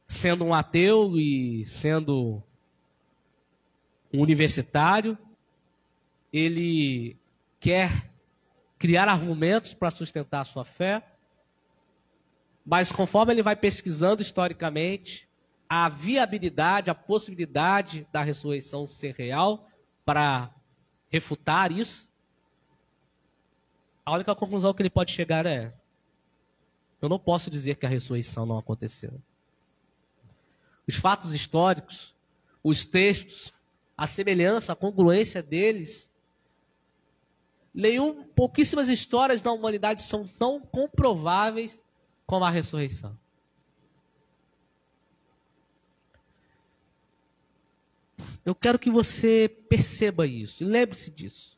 sendo 0.05 0.44
um 0.44 0.53
ateu 0.53 1.17
e 1.17 1.65
sendo 1.65 2.44
um 4.13 4.22
universitário, 4.22 5.17
ele 6.32 7.17
quer 7.60 8.12
criar 8.77 9.08
argumentos 9.08 9.74
para 9.74 9.89
sustentar 9.89 10.41
a 10.41 10.46
sua 10.46 10.65
fé, 10.65 11.03
mas 12.65 12.91
conforme 12.91 13.34
ele 13.34 13.44
vai 13.44 13.55
pesquisando 13.55 14.22
historicamente 14.22 15.27
a 15.67 15.89
viabilidade, 15.89 16.89
a 16.89 16.96
possibilidade 16.96 18.08
da 18.12 18.22
ressurreição 18.22 18.86
ser 18.86 19.15
real 19.15 19.67
para 20.03 20.53
refutar 21.10 21.72
isso, 21.72 22.04
a 24.05 24.13
única 24.13 24.35
conclusão 24.35 24.74
que 24.74 24.81
ele 24.81 24.89
pode 24.89 25.11
chegar 25.11 25.46
é: 25.46 25.74
eu 27.01 27.09
não 27.09 27.18
posso 27.18 27.50
dizer 27.50 27.75
que 27.75 27.85
a 27.85 27.89
ressurreição 27.89 28.46
não 28.46 28.57
aconteceu. 28.57 29.20
Os 30.87 30.96
fatos 30.96 31.33
históricos, 31.33 32.13
os 32.63 32.85
textos, 32.85 33.51
a 33.98 34.05
semelhança, 34.05 34.74
a 34.74 34.75
congruência 34.75 35.41
deles 35.41 36.11
nenhum, 37.74 38.24
pouquíssimas 38.24 38.87
histórias 38.87 39.41
da 39.41 39.51
humanidade 39.51 40.01
são 40.01 40.25
tão 40.25 40.61
comprováveis 40.61 41.83
como 42.25 42.46
a 42.46 42.50
ressurreição. 42.50 43.18
Eu 48.46 48.53
quero 48.53 48.77
que 48.77 48.91
você 48.91 49.50
perceba 49.68 50.27
isso 50.27 50.63
lembre-se 50.63 51.09
disso, 51.09 51.57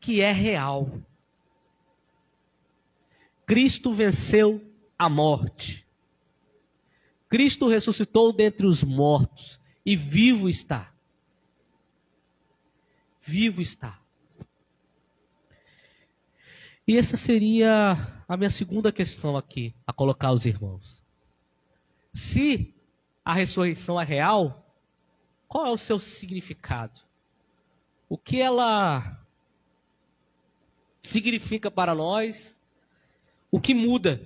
que 0.00 0.22
é 0.22 0.32
real. 0.32 0.90
Cristo 3.46 3.94
venceu 3.94 4.60
a 4.98 5.08
morte. 5.08 5.86
Cristo 7.28 7.68
ressuscitou 7.68 8.32
dentre 8.32 8.66
os 8.66 8.82
mortos 8.82 9.60
e 9.84 9.94
vivo 9.94 10.48
está. 10.48 10.92
Vivo 13.22 13.62
está. 13.62 14.00
E 16.88 16.96
essa 16.96 17.16
seria 17.16 17.96
a 18.28 18.36
minha 18.36 18.50
segunda 18.50 18.92
questão 18.92 19.36
aqui, 19.36 19.74
a 19.86 19.92
colocar 19.92 20.28
aos 20.28 20.44
irmãos. 20.44 21.02
Se 22.12 22.74
a 23.24 23.32
ressurreição 23.32 24.00
é 24.00 24.04
real, 24.04 24.72
qual 25.48 25.66
é 25.66 25.70
o 25.70 25.78
seu 25.78 25.98
significado? 25.98 27.00
O 28.08 28.16
que 28.16 28.40
ela 28.40 29.20
significa 31.02 31.70
para 31.70 31.94
nós? 31.94 32.55
O 33.56 33.60
que 33.60 33.72
muda? 33.72 34.20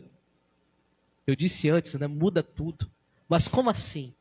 Eu 1.24 1.36
disse 1.36 1.70
antes, 1.70 1.94
né? 1.94 2.08
Muda 2.08 2.42
tudo. 2.42 2.90
Mas 3.28 3.46
como 3.46 3.70
assim? 3.70 4.12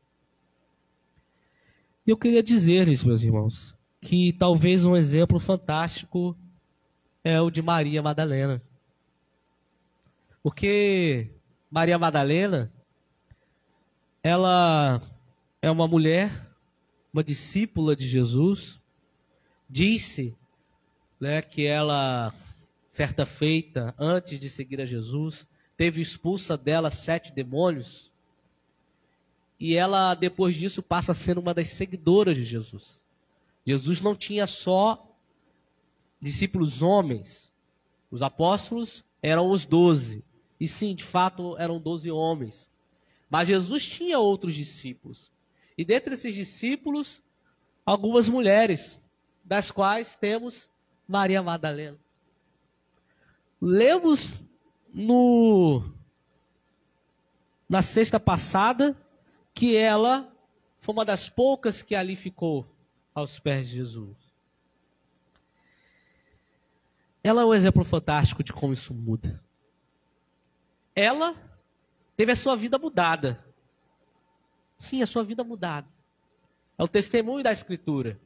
Eu 2.06 2.16
queria 2.16 2.44
dizer-lhes, 2.44 3.02
meus 3.02 3.20
irmãos, 3.24 3.74
que 4.00 4.32
talvez 4.32 4.84
um 4.84 4.96
exemplo 4.96 5.40
fantástico 5.40 6.38
é 7.24 7.40
o 7.40 7.50
de 7.50 7.60
Maria 7.60 8.00
Madalena. 8.00 8.62
Porque 10.44 11.32
Maria 11.68 11.98
Madalena, 11.98 12.72
ela 14.22 15.02
é 15.60 15.68
uma 15.68 15.88
mulher, 15.88 16.30
uma 17.12 17.24
discípula 17.24 17.96
de 17.96 18.06
Jesus, 18.06 18.78
disse 19.68 20.36
né, 21.18 21.42
que 21.42 21.66
ela, 21.66 22.32
certa 22.90 23.24
feita, 23.24 23.94
antes 23.96 24.38
de 24.38 24.50
seguir 24.50 24.80
a 24.80 24.84
Jesus, 24.84 25.46
teve 25.76 26.02
expulsa 26.02 26.58
dela 26.58 26.90
sete 26.90 27.32
demônios. 27.32 28.10
E 29.58 29.76
ela, 29.76 30.14
depois 30.14 30.56
disso, 30.56 30.82
passa 30.82 31.12
a 31.12 31.14
ser 31.14 31.38
uma 31.38 31.54
das 31.54 31.68
seguidoras 31.68 32.36
de 32.36 32.44
Jesus. 32.44 33.00
Jesus 33.64 34.00
não 34.00 34.16
tinha 34.16 34.46
só 34.46 35.06
discípulos 36.20 36.82
homens. 36.82 37.52
Os 38.10 38.22
apóstolos 38.22 39.04
eram 39.22 39.48
os 39.48 39.64
doze. 39.64 40.24
E 40.58 40.66
sim, 40.66 40.94
de 40.94 41.04
fato, 41.04 41.56
eram 41.58 41.80
doze 41.80 42.10
homens. 42.10 42.68
Mas 43.28 43.46
Jesus 43.48 43.86
tinha 43.86 44.18
outros 44.18 44.54
discípulos. 44.54 45.30
E 45.78 45.84
dentre 45.84 46.14
esses 46.14 46.34
discípulos, 46.34 47.22
algumas 47.86 48.28
mulheres, 48.28 48.98
das 49.44 49.70
quais 49.70 50.16
temos 50.16 50.68
Maria 51.06 51.42
Madalena. 51.42 51.98
Lemos 53.60 54.40
no 54.92 55.84
na 57.68 57.82
sexta 57.82 58.18
passada 58.18 58.96
que 59.54 59.76
ela 59.76 60.34
foi 60.80 60.94
uma 60.94 61.04
das 61.04 61.28
poucas 61.28 61.82
que 61.82 61.94
ali 61.94 62.16
ficou 62.16 62.66
aos 63.14 63.38
pés 63.38 63.68
de 63.68 63.76
Jesus. 63.76 64.16
Ela 67.22 67.42
é 67.42 67.44
um 67.44 67.54
exemplo 67.54 67.84
fantástico 67.84 68.42
de 68.42 68.52
como 68.52 68.72
isso 68.72 68.94
muda. 68.94 69.42
Ela 70.94 71.36
teve 72.16 72.32
a 72.32 72.36
sua 72.36 72.56
vida 72.56 72.78
mudada. 72.78 73.44
Sim, 74.78 75.02
a 75.02 75.06
sua 75.06 75.22
vida 75.22 75.44
mudada. 75.44 75.88
É 76.78 76.82
o 76.82 76.88
testemunho 76.88 77.44
da 77.44 77.52
Escritura. 77.52 78.18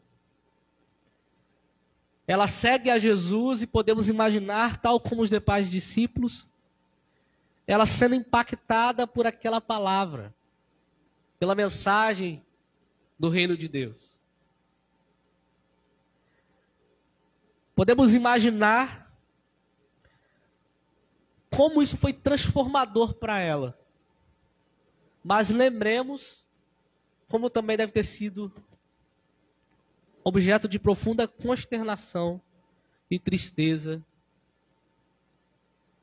Ela 2.26 2.48
segue 2.48 2.90
a 2.90 2.98
Jesus 2.98 3.62
e 3.62 3.66
podemos 3.66 4.08
imaginar, 4.08 4.80
tal 4.80 4.98
como 4.98 5.22
os 5.22 5.28
demais 5.28 5.70
discípulos, 5.70 6.46
ela 7.66 7.86
sendo 7.86 8.14
impactada 8.14 9.06
por 9.06 9.26
aquela 9.26 9.60
palavra, 9.60 10.34
pela 11.38 11.54
mensagem 11.54 12.44
do 13.18 13.28
reino 13.28 13.56
de 13.56 13.68
Deus. 13.68 14.14
Podemos 17.74 18.14
imaginar 18.14 19.12
como 21.50 21.82
isso 21.82 21.96
foi 21.96 22.12
transformador 22.12 23.14
para 23.14 23.38
ela. 23.38 23.78
Mas 25.22 25.50
lembremos 25.50 26.44
como 27.28 27.50
também 27.50 27.76
deve 27.76 27.92
ter 27.92 28.04
sido 28.04 28.52
objeto 30.24 30.66
de 30.66 30.78
profunda 30.78 31.28
consternação 31.28 32.40
e 33.10 33.18
tristeza 33.18 34.04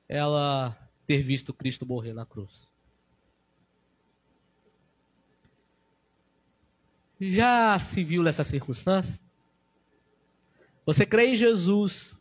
ela 0.07 0.77
ter 1.07 1.21
visto 1.21 1.53
Cristo 1.53 1.85
morrer 1.85 2.13
na 2.13 2.25
cruz. 2.25 2.69
Já 7.19 7.77
se 7.79 8.03
viu 8.03 8.21
nessa 8.23 8.43
circunstância? 8.43 9.19
Você 10.85 11.05
crê 11.05 11.27
em 11.27 11.35
Jesus, 11.35 12.19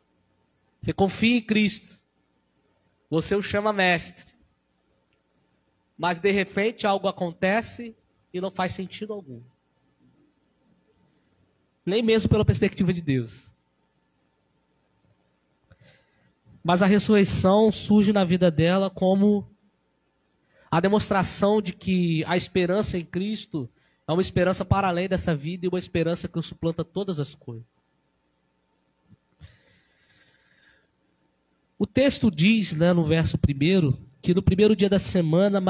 você 0.81 0.93
confia 0.93 1.39
em 1.39 1.43
Cristo, 1.43 2.01
você 3.09 3.35
o 3.35 3.43
chama 3.43 3.73
mestre, 3.73 4.33
mas 5.97 6.19
de 6.19 6.31
repente 6.31 6.87
algo 6.87 7.09
acontece 7.09 7.97
e 8.33 8.41
não 8.41 8.51
faz 8.51 8.73
sentido 8.73 9.13
algum. 9.13 9.43
Nem 11.91 12.05
mesmo 12.05 12.31
pela 12.31 12.45
perspectiva 12.45 12.93
de 12.93 13.03
Deus. 13.03 13.49
Mas 16.63 16.83
a 16.83 16.87
ressurreição 16.87 17.73
surge 17.73 18.13
na 18.13 18.25
vida 18.25 18.49
dela 18.49 18.89
como 18.89 19.51
a 20.71 20.79
demonstração 20.79 21.61
de 21.61 21.73
que 21.73 22.25
a 22.27 22.37
esperança 22.37 22.97
em 22.97 23.05
Cristo 23.05 23.69
é 24.07 24.13
uma 24.13 24.23
esperança 24.23 24.65
para 24.65 24.87
além 24.87 25.09
dessa 25.09 25.35
vida 25.35 25.67
e 25.67 25.69
uma 25.69 25.81
esperança 25.81 26.29
que 26.29 26.41
suplanta 26.41 26.85
todas 26.85 27.19
as 27.19 27.35
coisas. 27.35 27.67
O 31.77 31.87
texto 31.87 32.31
diz, 32.31 32.73
né, 32.73 32.93
no 32.93 33.05
verso 33.05 33.37
primeiro, 33.37 33.99
que 34.23 34.33
no 34.33 34.43
primeiro 34.43 34.77
dia 34.77 34.89
da 34.89 35.01
semana 35.01 35.61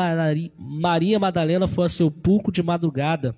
Maria 0.58 1.18
Madalena 1.18 1.66
foi 1.66 1.84
ao 1.84 1.88
sepulcro 1.88 2.52
de 2.52 2.62
madrugada, 2.62 3.34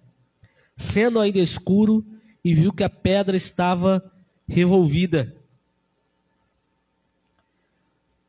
sendo 0.74 1.20
ainda 1.20 1.38
escuro, 1.38 2.04
e 2.44 2.54
viu 2.54 2.72
que 2.72 2.82
a 2.82 2.90
pedra 2.90 3.36
estava 3.36 4.12
revolvida. 4.48 5.36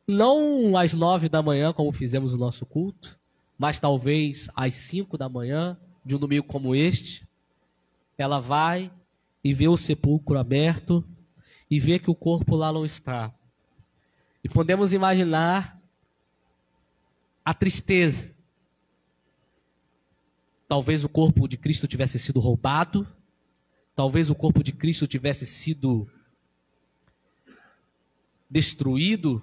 Não 0.06 0.76
às 0.76 0.92
nove 0.92 1.28
da 1.28 1.42
manhã, 1.42 1.72
como 1.72 1.92
fizemos 1.92 2.34
o 2.34 2.38
nosso 2.38 2.66
culto, 2.66 3.18
mas 3.58 3.78
talvez 3.78 4.48
às 4.54 4.74
cinco 4.74 5.16
da 5.16 5.28
manhã 5.28 5.76
de 6.04 6.14
um 6.14 6.18
domingo 6.18 6.46
como 6.46 6.74
este, 6.74 7.26
ela 8.18 8.40
vai 8.40 8.92
e 9.42 9.52
vê 9.52 9.66
o 9.66 9.76
sepulcro 9.76 10.38
aberto 10.38 11.04
e 11.70 11.80
vê 11.80 11.98
que 11.98 12.10
o 12.10 12.14
corpo 12.14 12.54
lá 12.54 12.72
não 12.72 12.84
está. 12.84 13.34
E 14.42 14.48
podemos 14.48 14.92
imaginar 14.92 15.80
a 17.44 17.54
tristeza. 17.54 18.34
Talvez 20.68 21.04
o 21.04 21.08
corpo 21.08 21.48
de 21.48 21.56
Cristo 21.56 21.88
tivesse 21.88 22.18
sido 22.18 22.40
roubado, 22.40 23.06
talvez 23.94 24.30
o 24.30 24.34
corpo 24.34 24.62
de 24.62 24.72
Cristo 24.72 25.06
tivesse 25.06 25.46
sido 25.46 26.10
destruído, 28.50 29.42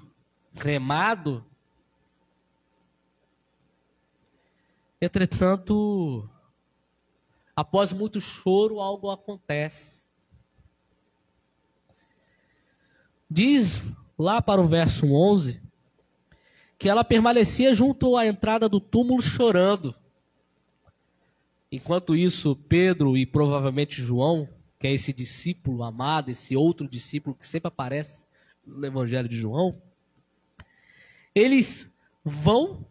cremado. 0.56 1.46
Entretanto, 5.02 6.30
após 7.56 7.92
muito 7.92 8.22
choro, 8.22 8.80
algo 8.80 9.10
acontece. 9.10 10.06
Diz 13.30 13.84
lá 14.18 14.42
para 14.42 14.62
o 14.62 14.68
verso 14.68 15.06
11, 15.08 15.62
que 16.78 16.90
ela 16.90 17.04
permanecia 17.04 17.74
junto 17.74 18.18
à 18.18 18.28
entrada 18.28 18.68
do 18.68 18.80
túmulo 18.80 19.22
chorando. 19.22 19.96
Enquanto 21.72 22.16
isso, 22.16 22.56
Pedro 22.56 23.16
e 23.16 23.26
provavelmente 23.26 24.02
João, 24.02 24.50
que 24.80 24.88
é 24.88 24.92
esse 24.92 25.14
discípulo 25.14 25.84
amado, 25.84 26.30
esse 26.30 26.56
outro 26.56 26.88
discípulo 26.88 27.36
que 27.36 27.48
sempre 27.48 27.68
aparece 27.70 28.26
no 28.66 28.86
Evangelho 28.86 29.30
de 29.30 29.38
João, 29.38 29.82
eles 31.34 31.90
vão, 32.24 32.86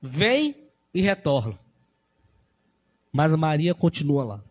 vêm 0.00 0.56
e 0.94 1.00
retornam. 1.00 1.58
Mas 3.12 3.34
Maria 3.36 3.74
continua 3.74 4.24
lá. 4.24 4.44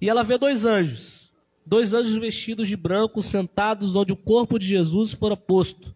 E 0.00 0.08
ela 0.08 0.24
vê 0.24 0.36
dois 0.36 0.64
anjos 0.64 1.22
dois 1.64 1.92
anjos 1.92 2.16
vestidos 2.18 2.68
de 2.68 2.76
branco 2.76 3.22
sentados 3.22 3.94
onde 3.94 4.12
o 4.12 4.16
corpo 4.16 4.58
de 4.58 4.66
Jesus 4.66 5.12
fora 5.12 5.36
posto, 5.36 5.94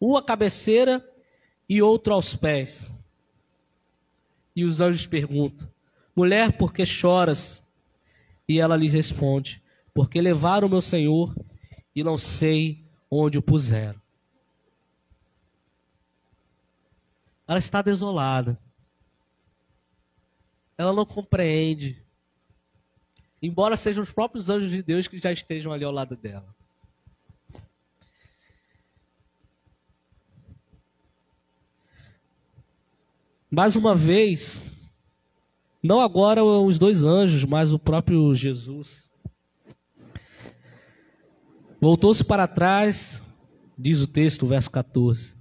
um 0.00 0.16
à 0.16 0.22
cabeceira 0.22 1.04
e 1.68 1.82
outro 1.82 2.12
aos 2.12 2.34
pés. 2.34 2.86
E 4.56 4.64
os 4.64 4.80
anjos 4.80 5.06
perguntam: 5.06 5.70
Mulher, 6.16 6.56
por 6.56 6.72
que 6.72 6.84
choras? 6.84 7.62
E 8.48 8.58
ela 8.58 8.74
lhes 8.74 8.94
responde: 8.94 9.62
Porque 9.94 10.20
levaram 10.20 10.68
meu 10.68 10.80
Senhor 10.80 11.36
e 11.94 12.02
não 12.02 12.18
sei 12.18 12.84
onde 13.10 13.38
o 13.38 13.42
puseram. 13.42 14.00
Ela 17.46 17.58
está 17.58 17.82
desolada. 17.82 18.58
Ela 20.76 20.92
não 20.92 21.06
compreende 21.06 22.04
embora 23.46 23.76
sejam 23.76 24.02
os 24.02 24.10
próprios 24.10 24.48
anjos 24.48 24.70
de 24.70 24.82
Deus 24.82 25.06
que 25.06 25.18
já 25.18 25.32
estejam 25.32 25.72
ali 25.72 25.84
ao 25.84 25.92
lado 25.92 26.16
dela. 26.16 26.55
Mais 33.50 33.76
uma 33.76 33.94
vez, 33.94 34.64
não 35.82 36.00
agora 36.00 36.42
os 36.42 36.78
dois 36.78 37.04
anjos, 37.04 37.44
mas 37.44 37.72
o 37.72 37.78
próprio 37.78 38.34
Jesus. 38.34 39.08
Voltou-se 41.80 42.24
para 42.24 42.48
trás, 42.48 43.22
diz 43.78 44.00
o 44.00 44.06
texto, 44.06 44.46
verso 44.46 44.70
14. 44.70 45.34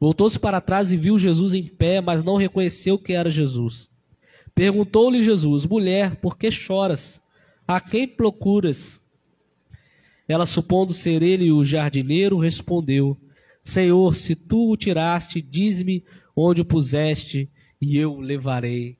Voltou-se 0.00 0.38
para 0.38 0.60
trás 0.60 0.90
e 0.90 0.96
viu 0.96 1.16
Jesus 1.16 1.54
em 1.54 1.64
pé, 1.64 2.00
mas 2.00 2.24
não 2.24 2.34
reconheceu 2.34 2.98
que 2.98 3.12
era 3.12 3.30
Jesus. 3.30 3.88
Perguntou-lhe 4.52 5.22
Jesus: 5.22 5.64
Mulher, 5.64 6.16
por 6.16 6.36
que 6.36 6.50
choras? 6.50 7.20
A 7.66 7.80
quem 7.80 8.08
procuras? 8.08 9.00
Ela, 10.26 10.46
supondo 10.46 10.92
ser 10.92 11.22
ele 11.22 11.52
o 11.52 11.64
jardineiro, 11.64 12.38
respondeu: 12.38 13.16
Senhor, 13.62 14.14
se 14.14 14.34
tu 14.34 14.72
o 14.72 14.76
tiraste, 14.76 15.40
diz-me 15.40 16.04
onde 16.34 16.60
o 16.60 16.64
puseste, 16.64 17.50
e 17.80 17.98
eu 17.98 18.14
o 18.14 18.20
levarei. 18.20 18.96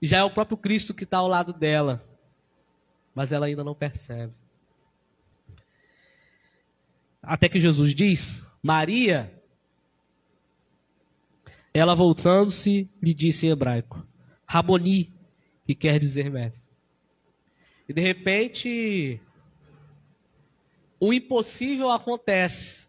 Já 0.00 0.18
é 0.18 0.24
o 0.24 0.30
próprio 0.30 0.56
Cristo 0.56 0.94
que 0.94 1.04
está 1.04 1.18
ao 1.18 1.28
lado 1.28 1.52
dela, 1.52 2.02
mas 3.14 3.32
ela 3.32 3.46
ainda 3.46 3.64
não 3.64 3.74
percebe. 3.74 4.32
Até 7.22 7.48
que 7.48 7.58
Jesus 7.58 7.94
diz: 7.94 8.44
Maria. 8.62 9.32
Ela 11.74 11.94
voltando-se, 11.94 12.88
lhe 13.02 13.12
disse 13.12 13.46
em 13.46 13.50
hebraico: 13.50 14.06
Raboni, 14.46 15.12
que 15.66 15.74
quer 15.74 15.98
dizer 15.98 16.30
mestre. 16.30 16.70
E 17.88 17.92
de 17.92 18.00
repente, 18.00 19.20
o 20.98 21.12
impossível 21.12 21.90
acontece. 21.90 22.86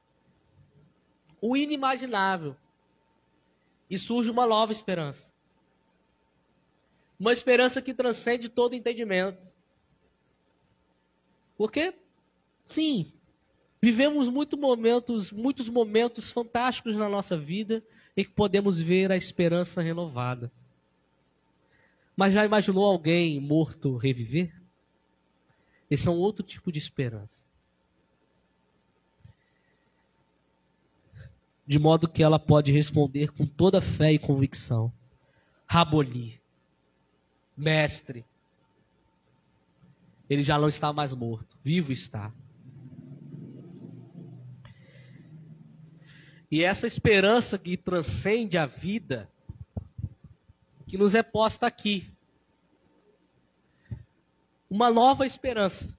O 1.42 1.56
inimaginável. 1.56 2.56
E 3.90 3.98
surge 3.98 4.30
uma 4.30 4.46
nova 4.46 4.72
esperança. 4.72 5.32
Uma 7.20 7.34
esperança 7.34 7.82
que 7.82 7.94
transcende 7.94 8.50
todo 8.50 8.76
entendimento. 8.76 9.50
Porque, 11.58 11.94
sim, 12.66 13.12
vivemos 13.82 14.30
muito 14.30 14.58
momentos, 14.58 15.32
muitos 15.32 15.70
momentos 15.70 16.32
fantásticos 16.32 16.96
na 16.96 17.10
nossa 17.10 17.38
vida 17.38 17.84
em 18.16 18.24
que 18.24 18.32
podemos 18.32 18.80
ver 18.80 19.12
a 19.12 19.16
esperança 19.16 19.82
renovada. 19.82 20.52
Mas 22.16 22.34
já 22.34 22.44
imaginou 22.46 22.84
alguém 22.84 23.40
morto 23.40 23.96
reviver? 23.96 24.54
Esse 25.90 26.08
é 26.08 26.12
um 26.12 26.18
outro 26.18 26.44
tipo 26.44 26.72
de 26.72 26.80
esperança. 26.80 27.47
De 31.68 31.78
modo 31.78 32.08
que 32.08 32.24
ela 32.24 32.40
pode 32.40 32.72
responder 32.72 33.32
com 33.34 33.46
toda 33.46 33.82
fé 33.82 34.14
e 34.14 34.20
convicção: 34.20 34.92
Raboni, 35.68 36.40
mestre. 37.56 38.26
Ele 40.30 40.44
já 40.44 40.58
não 40.58 40.68
está 40.68 40.94
mais 40.94 41.14
morto, 41.14 41.58
vivo 41.64 41.92
está. 41.92 42.34
E 46.50 46.64
essa 46.64 46.88
esperança 46.88 47.58
que 47.58 47.76
transcende 47.76 48.58
a 48.58 48.66
vida 48.66 49.30
que 50.88 50.98
nos 50.98 51.14
é 51.14 51.22
posta 51.22 51.68
aqui. 51.68 52.10
Uma 54.70 54.90
nova 54.90 55.26
esperança. 55.26 55.98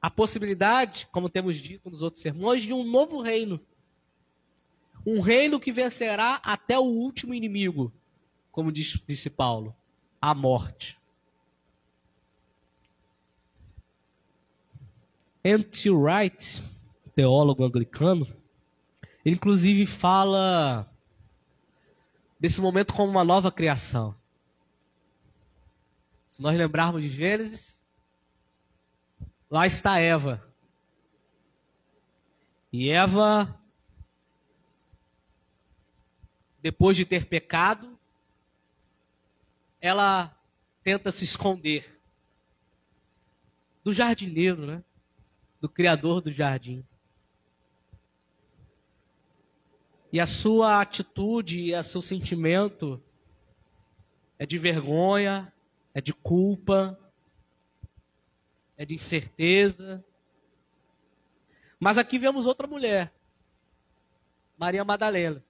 A 0.00 0.08
possibilidade, 0.08 1.08
como 1.10 1.28
temos 1.28 1.56
dito 1.56 1.90
nos 1.90 2.02
outros 2.02 2.22
sermões, 2.22 2.62
de 2.62 2.72
um 2.72 2.84
novo 2.84 3.20
reino. 3.20 3.60
Um 5.06 5.20
reino 5.20 5.60
que 5.60 5.72
vencerá 5.72 6.40
até 6.44 6.76
o 6.76 6.82
último 6.82 7.32
inimigo, 7.32 7.92
como 8.50 8.72
disse, 8.72 9.00
disse 9.06 9.30
Paulo. 9.30 9.72
a 10.20 10.34
morte. 10.34 10.98
N.T. 15.44 15.90
Wright, 15.90 16.60
teólogo 17.14 17.64
anglicano, 17.64 18.26
inclusive 19.24 19.86
fala 19.86 20.90
desse 22.40 22.60
momento 22.60 22.92
como 22.92 23.12
uma 23.12 23.22
nova 23.22 23.52
criação. 23.52 24.16
Se 26.28 26.42
nós 26.42 26.58
lembrarmos 26.58 27.00
de 27.02 27.08
Gênesis, 27.08 27.80
lá 29.48 29.68
está 29.68 30.00
Eva. 30.00 30.44
E 32.72 32.90
Eva, 32.90 33.56
depois 36.66 36.96
de 36.96 37.04
ter 37.04 37.26
pecado, 37.26 37.96
ela 39.80 40.36
tenta 40.82 41.12
se 41.12 41.22
esconder 41.22 41.96
do 43.84 43.92
jardineiro, 43.92 44.66
né? 44.66 44.82
Do 45.60 45.68
criador 45.68 46.20
do 46.20 46.32
jardim. 46.32 46.84
E 50.12 50.18
a 50.18 50.26
sua 50.26 50.80
atitude 50.80 51.60
e 51.60 51.72
o 51.72 51.82
seu 51.84 52.02
sentimento 52.02 53.00
é 54.36 54.44
de 54.44 54.58
vergonha, 54.58 55.52
é 55.94 56.00
de 56.00 56.12
culpa, 56.12 56.98
é 58.76 58.84
de 58.84 58.96
incerteza. 58.96 60.04
Mas 61.78 61.96
aqui 61.96 62.18
vemos 62.18 62.44
outra 62.44 62.66
mulher, 62.66 63.14
Maria 64.58 64.84
Madalena. 64.84 65.46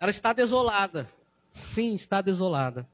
Ela 0.00 0.10
está 0.10 0.32
desolada. 0.32 1.10
Sim, 1.52 1.94
está 1.94 2.20
desolada. 2.20 2.88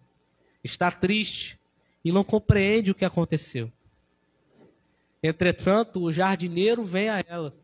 Está 0.63 0.91
triste 0.91 1.61
e 2.05 2.11
não 2.11 2.25
compreende 2.25 2.91
o 2.91 2.95
que 2.95 3.05
aconteceu. 3.05 3.71
Entretanto, 5.23 6.03
o 6.03 6.13
jardineiro 6.13 6.85
vem 6.85 7.09
a 7.09 7.23
ela. 7.27 7.55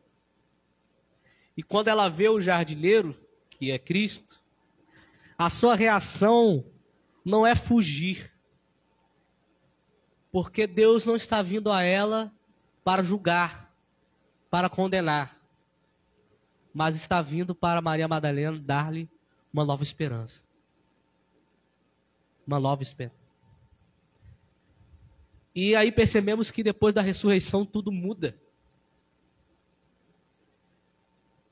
E 1.56 1.62
quando 1.62 1.88
ela 1.88 2.08
vê 2.08 2.28
o 2.28 2.40
jardineiro, 2.40 3.14
que 3.50 3.70
é 3.70 3.78
Cristo, 3.78 4.40
a 5.36 5.50
sua 5.50 5.74
reação 5.74 6.64
não 7.24 7.46
é 7.46 7.54
fugir. 7.54 8.32
Porque 10.32 10.66
Deus 10.66 11.04
não 11.04 11.16
está 11.16 11.42
vindo 11.42 11.70
a 11.70 11.82
ela 11.82 12.32
para 12.84 13.02
julgar, 13.02 13.70
para 14.50 14.70
condenar, 14.70 15.38
mas 16.72 16.96
está 16.96 17.20
vindo 17.20 17.54
para 17.54 17.82
Maria 17.82 18.08
Madalena 18.08 18.58
dar-lhe 18.58 19.08
uma 19.52 19.64
nova 19.64 19.82
esperança. 19.82 20.42
Uma 22.46 22.60
nova 22.60 22.82
esperança. 22.82 23.20
E 25.54 25.74
aí 25.74 25.90
percebemos 25.90 26.50
que 26.50 26.62
depois 26.62 26.94
da 26.94 27.02
ressurreição 27.02 27.64
tudo 27.66 27.90
muda. 27.90 28.40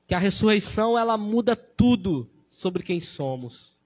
Que 0.07 0.15
a 0.15 0.19
ressurreição 0.19 0.97
ela 0.97 1.19
muda 1.19 1.55
tudo 1.55 2.31
sobre 2.51 2.83
quem 2.83 3.01
somos. 3.01 3.77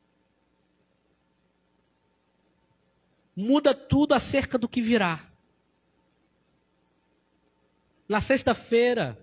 Muda 3.35 3.75
tudo 3.75 4.13
acerca 4.13 4.59
do 4.59 4.69
que 4.69 4.83
virá. 4.83 5.29
Na 8.07 8.21
sexta-feira, 8.21 9.19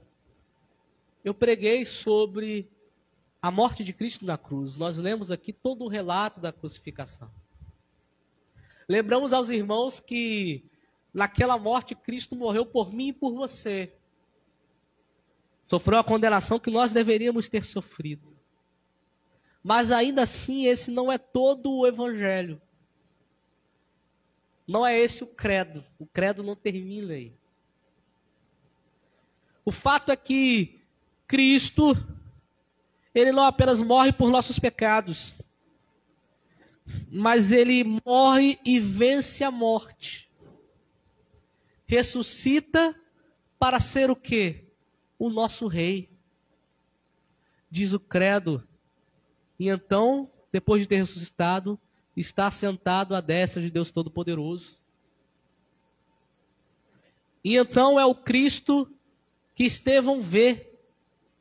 eu 1.24 1.34
preguei 1.34 1.86
sobre 1.86 2.68
a 3.42 3.50
morte 3.50 3.84
de 3.84 3.94
Cristo 3.94 4.26
na 4.26 4.38
cruz. 4.38 4.76
Nós 4.76 4.98
lemos 4.98 5.32
aqui 5.32 5.54
todo 5.54 5.86
o 5.86 5.88
relato 5.88 6.40
da 6.40 6.52
crucificação. 6.52 7.32
Lembramos 8.88 9.34
aos 9.34 9.50
irmãos 9.50 10.00
que 10.00 10.64
naquela 11.14 11.58
morte 11.58 11.96
Cristo 11.96 12.36
morreu 12.36 12.66
por 12.66 12.92
mim 12.94 13.10
e 13.10 13.14
por 13.14 13.34
você. 13.34 13.94
Sofreu 15.64 16.00
a 16.00 16.04
condenação 16.04 16.60
que 16.60 16.72
nós 16.72 16.92
deveríamos 16.92 17.48
ter 17.48 17.64
sofrido. 17.64 18.36
Mas 19.64 19.92
ainda 19.92 20.24
assim, 20.24 20.66
esse 20.66 20.90
não 20.90 21.12
é 21.12 21.18
todo 21.18 21.72
o 21.72 21.86
evangelho. 21.86 22.60
Não 24.68 24.86
é 24.86 24.98
esse 24.98 25.24
o 25.24 25.28
credo. 25.28 25.86
O 26.00 26.06
credo 26.06 26.44
não 26.44 26.56
termina 26.56 27.14
aí. 27.14 27.34
O 29.64 29.72
fato 29.72 30.12
é 30.12 30.16
que 30.16 30.80
Cristo, 31.28 31.96
ele 33.14 33.32
não 33.32 33.44
apenas 33.44 33.82
morre 33.82 34.12
por 34.12 34.30
nossos 34.30 34.60
pecados, 34.60 35.34
mas 37.12 37.52
ele 37.52 37.84
morre 38.06 38.60
e 38.64 38.80
vence 38.80 39.44
a 39.44 39.52
morte. 39.52 40.30
Ressuscita 41.86 42.96
para 43.58 43.80
ser 43.80 44.12
o 44.12 44.16
quê? 44.16 44.66
O 45.18 45.30
nosso 45.30 45.68
rei. 45.68 46.10
Diz 47.70 47.94
o 47.94 48.00
credo. 48.00 48.64
E 49.60 49.68
então, 49.70 50.30
depois 50.52 50.82
de 50.82 50.88
ter 50.88 50.98
ressuscitado, 50.98 51.80
está 52.16 52.50
sentado 52.52 53.16
à 53.16 53.22
destra 53.22 53.62
de 53.62 53.70
Deus 53.70 53.92
Todo-Poderoso. 53.92 54.78
E 57.44 57.56
então 57.56 58.00
é 58.00 58.06
o 58.06 58.16
Cristo 58.16 58.92
que 59.56 59.64
Estevão 59.64 60.22
vê 60.22 60.69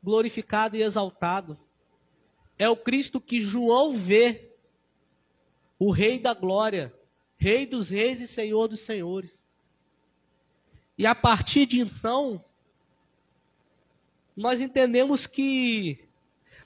glorificado 0.03 0.75
e 0.75 0.81
exaltado. 0.81 1.57
É 2.57 2.67
o 2.69 2.75
Cristo 2.75 3.21
que 3.21 3.39
João 3.39 3.93
vê, 3.93 4.51
o 5.77 5.91
Rei 5.91 6.19
da 6.19 6.33
glória, 6.33 6.93
Rei 7.37 7.65
dos 7.65 7.89
reis 7.89 8.19
e 8.19 8.27
Senhor 8.27 8.67
dos 8.67 8.81
senhores. 8.81 9.39
E 10.97 11.05
a 11.05 11.15
partir 11.15 11.65
de 11.65 11.79
então, 11.79 12.43
nós 14.35 14.59
entendemos 14.59 15.25
que 15.25 15.99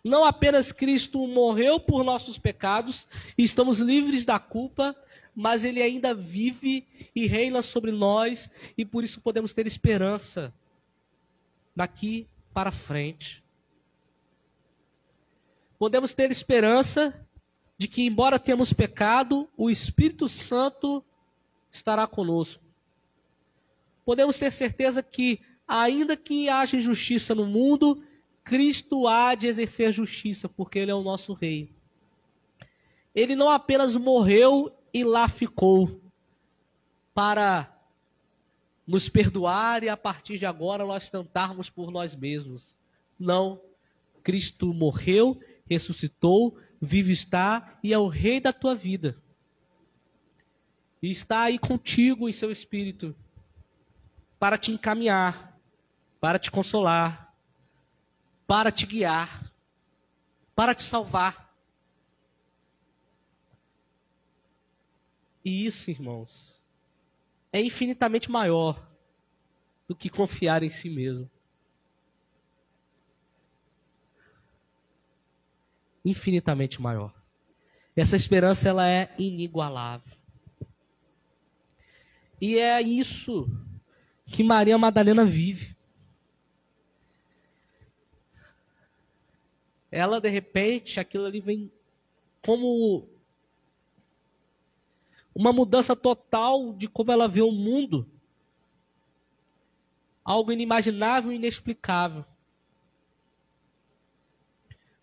não 0.03 0.25
apenas 0.25 0.71
Cristo 0.71 1.25
morreu 1.27 1.79
por 1.79 2.03
nossos 2.03 2.39
pecados 2.39 3.07
e 3.37 3.43
estamos 3.43 3.79
livres 3.79 4.25
da 4.25 4.39
culpa, 4.39 4.95
mas 5.35 5.63
ele 5.63 5.81
ainda 5.81 6.13
vive 6.13 6.85
e 7.15 7.25
reina 7.27 7.61
sobre 7.61 7.91
nós 7.91 8.49
e 8.77 8.83
por 8.83 9.03
isso 9.03 9.21
podemos 9.21 9.53
ter 9.53 9.65
esperança 9.65 10.53
daqui 11.75 12.27
para 12.53 12.71
frente. 12.71 13.43
Podemos 15.77 16.13
ter 16.13 16.31
esperança 16.31 17.27
de 17.77 17.87
que, 17.87 18.05
embora 18.05 18.39
tenhamos 18.39 18.71
pecado, 18.71 19.49
o 19.57 19.69
Espírito 19.69 20.29
Santo 20.29 21.03
estará 21.71 22.05
conosco. 22.07 22.63
Podemos 24.05 24.37
ter 24.37 24.51
certeza 24.53 25.01
que, 25.01 25.41
ainda 25.67 26.15
que 26.15 26.47
haja 26.47 26.77
injustiça 26.77 27.33
no 27.33 27.45
mundo, 27.45 28.03
Cristo 28.43 29.07
há 29.07 29.33
de 29.33 29.47
exercer 29.47 29.91
justiça, 29.91 30.47
porque 30.47 30.79
Ele 30.79 30.91
é 30.91 30.95
o 30.95 31.03
nosso 31.03 31.33
Rei. 31.33 31.69
Ele 33.15 33.35
não 33.35 33.49
apenas 33.49 33.95
morreu 33.95 34.75
e 34.93 35.03
lá 35.03 35.27
ficou 35.27 36.01
para 37.13 37.72
nos 38.85 39.07
perdoar 39.09 39.83
e 39.83 39.89
a 39.89 39.97
partir 39.97 40.37
de 40.37 40.45
agora 40.45 40.85
nós 40.85 41.09
tentarmos 41.09 41.69
por 41.69 41.91
nós 41.91 42.15
mesmos. 42.15 42.75
Não. 43.17 43.61
Cristo 44.21 44.73
morreu, 44.73 45.39
ressuscitou, 45.65 46.57
vive 46.81 47.11
está 47.11 47.77
e 47.83 47.93
é 47.93 47.97
o 47.97 48.07
rei 48.07 48.39
da 48.39 48.53
tua 48.53 48.75
vida. 48.75 49.17
E 51.01 51.11
está 51.11 51.43
aí 51.43 51.59
contigo 51.59 52.29
em 52.29 52.31
seu 52.31 52.49
espírito 52.49 53.15
para 54.39 54.57
te 54.57 54.71
encaminhar, 54.71 55.57
para 56.19 56.39
te 56.39 56.49
consolar, 56.49 57.33
para 58.47 58.71
te 58.71 58.85
guiar, 58.85 59.51
para 60.55 60.73
te 60.75 60.83
salvar. 60.83 61.53
E 65.43 65.65
isso, 65.65 65.91
irmãos, 65.91 66.53
é 67.53 67.61
infinitamente 67.61 68.31
maior 68.31 68.91
do 69.87 69.95
que 69.95 70.09
confiar 70.09 70.63
em 70.63 70.71
si 70.71 70.89
mesmo. 70.89 71.29
Infinitamente 76.03 76.81
maior. 76.81 77.13
Essa 77.95 78.15
esperança 78.15 78.67
ela 78.67 78.89
é 78.89 79.13
inigualável. 79.19 80.17
E 82.41 82.57
é 82.57 82.81
isso 82.81 83.47
que 84.25 84.43
Maria 84.43 84.77
Madalena 84.77 85.23
vive. 85.23 85.77
Ela 89.91 90.19
de 90.19 90.27
repente, 90.27 90.99
aquilo 90.99 91.25
ali 91.25 91.39
vem 91.39 91.71
como 92.41 93.07
uma 95.35 95.51
mudança 95.51 95.95
total 95.95 96.73
de 96.73 96.87
como 96.87 97.11
ela 97.11 97.27
vê 97.27 97.41
o 97.41 97.51
mundo. 97.51 98.07
Algo 100.23 100.51
inimaginável 100.51 101.31
e 101.31 101.35
inexplicável. 101.35 102.23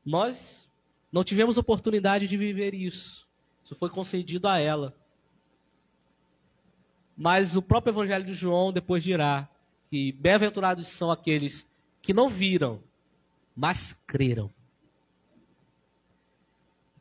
Nós 0.05 0.69
não 1.13 1.25
tivemos 1.25 1.59
oportunidade 1.59 2.27
de 2.27 2.37
viver 2.37 2.75
isso. 2.75 3.29
Isso 3.65 3.75
foi 3.75 3.91
concedido 3.91 4.49
a 4.49 4.59
ela. 4.59 4.97
Mas 7.17 7.57
o 7.57 7.63
próprio 7.63 7.93
Evangelho 7.93 8.25
de 8.25 8.35
João 8.35 8.73
depois 8.73 9.03
dirá 9.03 9.49
que 9.91 10.13
bem-aventurados 10.13 10.89
são 10.89 11.11
aqueles 11.11 11.69
que 12.01 12.15
não 12.15 12.31
viram, 12.31 12.83
mas 13.55 13.93
creram. 14.07 14.51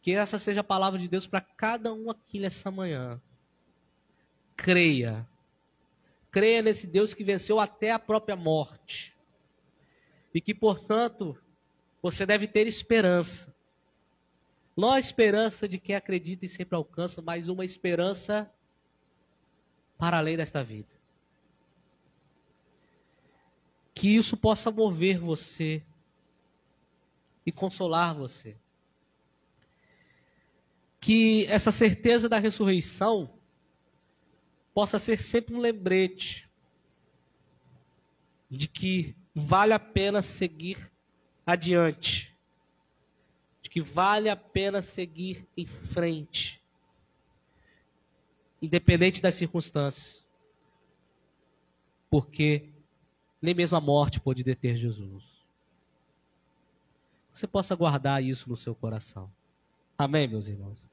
Que 0.02 0.12
essa 0.12 0.40
seja 0.40 0.62
a 0.62 0.64
palavra 0.64 1.00
de 1.00 1.08
Deus 1.08 1.28
para 1.28 1.42
cada 1.42 1.94
um 1.94 2.10
aqui 2.10 2.40
nessa 2.40 2.72
manhã. 2.72 3.22
Creia. 4.56 5.28
Creia 6.32 6.62
nesse 6.62 6.88
Deus 6.88 7.14
que 7.14 7.24
venceu 7.24 7.60
até 7.60 7.92
a 7.92 8.00
própria 8.00 8.36
morte. 8.36 9.16
E 10.34 10.40
que, 10.40 10.54
portanto, 10.54 11.38
você 12.02 12.26
deve 12.26 12.48
ter 12.48 12.68
esperança. 12.68 13.54
Não 14.76 14.94
a 14.94 15.00
esperança 15.00 15.68
de 15.68 15.78
quem 15.78 15.96
acredita 15.96 16.46
e 16.46 16.50
sempre 16.50 16.76
alcança, 16.76 17.22
mas 17.22 17.50
uma 17.50 17.66
esperança 17.66 18.50
para 19.98 20.18
além 20.18 20.38
desta 20.38 20.64
vida. 20.64 20.94
Que 23.94 24.16
isso 24.16 24.38
possa 24.38 24.72
mover 24.72 25.20
você 25.20 25.84
e 27.46 27.52
consolar 27.52 28.16
você. 28.16 28.56
Que 31.00 31.46
essa 31.46 31.72
certeza 31.72 32.28
da 32.28 32.38
ressurreição 32.38 33.34
possa 34.74 35.00
ser 35.00 35.20
sempre 35.20 35.56
um 35.56 35.60
lembrete 35.60 36.50
de 38.50 38.68
que 38.68 39.16
vale 39.34 39.74
a 39.74 39.80
pena 39.80 40.22
seguir 40.22 40.92
adiante, 41.46 42.36
de 43.62 43.70
que 43.70 43.82
vale 43.82 44.30
a 44.30 44.36
pena 44.36 44.82
seguir 44.82 45.48
em 45.56 45.66
frente, 45.66 46.62
independente 48.62 49.22
das 49.22 49.36
circunstâncias, 49.36 50.24
porque 52.10 52.70
nem 53.42 53.54
mesmo 53.54 53.78
a 53.78 53.82
morte 53.82 54.20
pode 54.20 54.44
deter 54.44 54.76
Jesus. 54.76 55.24
Você 57.32 57.48
possa 57.48 57.76
guardar 57.76 58.24
isso 58.24 58.50
no 58.50 58.58
seu 58.58 58.76
coração. 58.76 59.32
Amém, 59.98 60.28
meus 60.28 60.48
irmãos? 60.48 60.89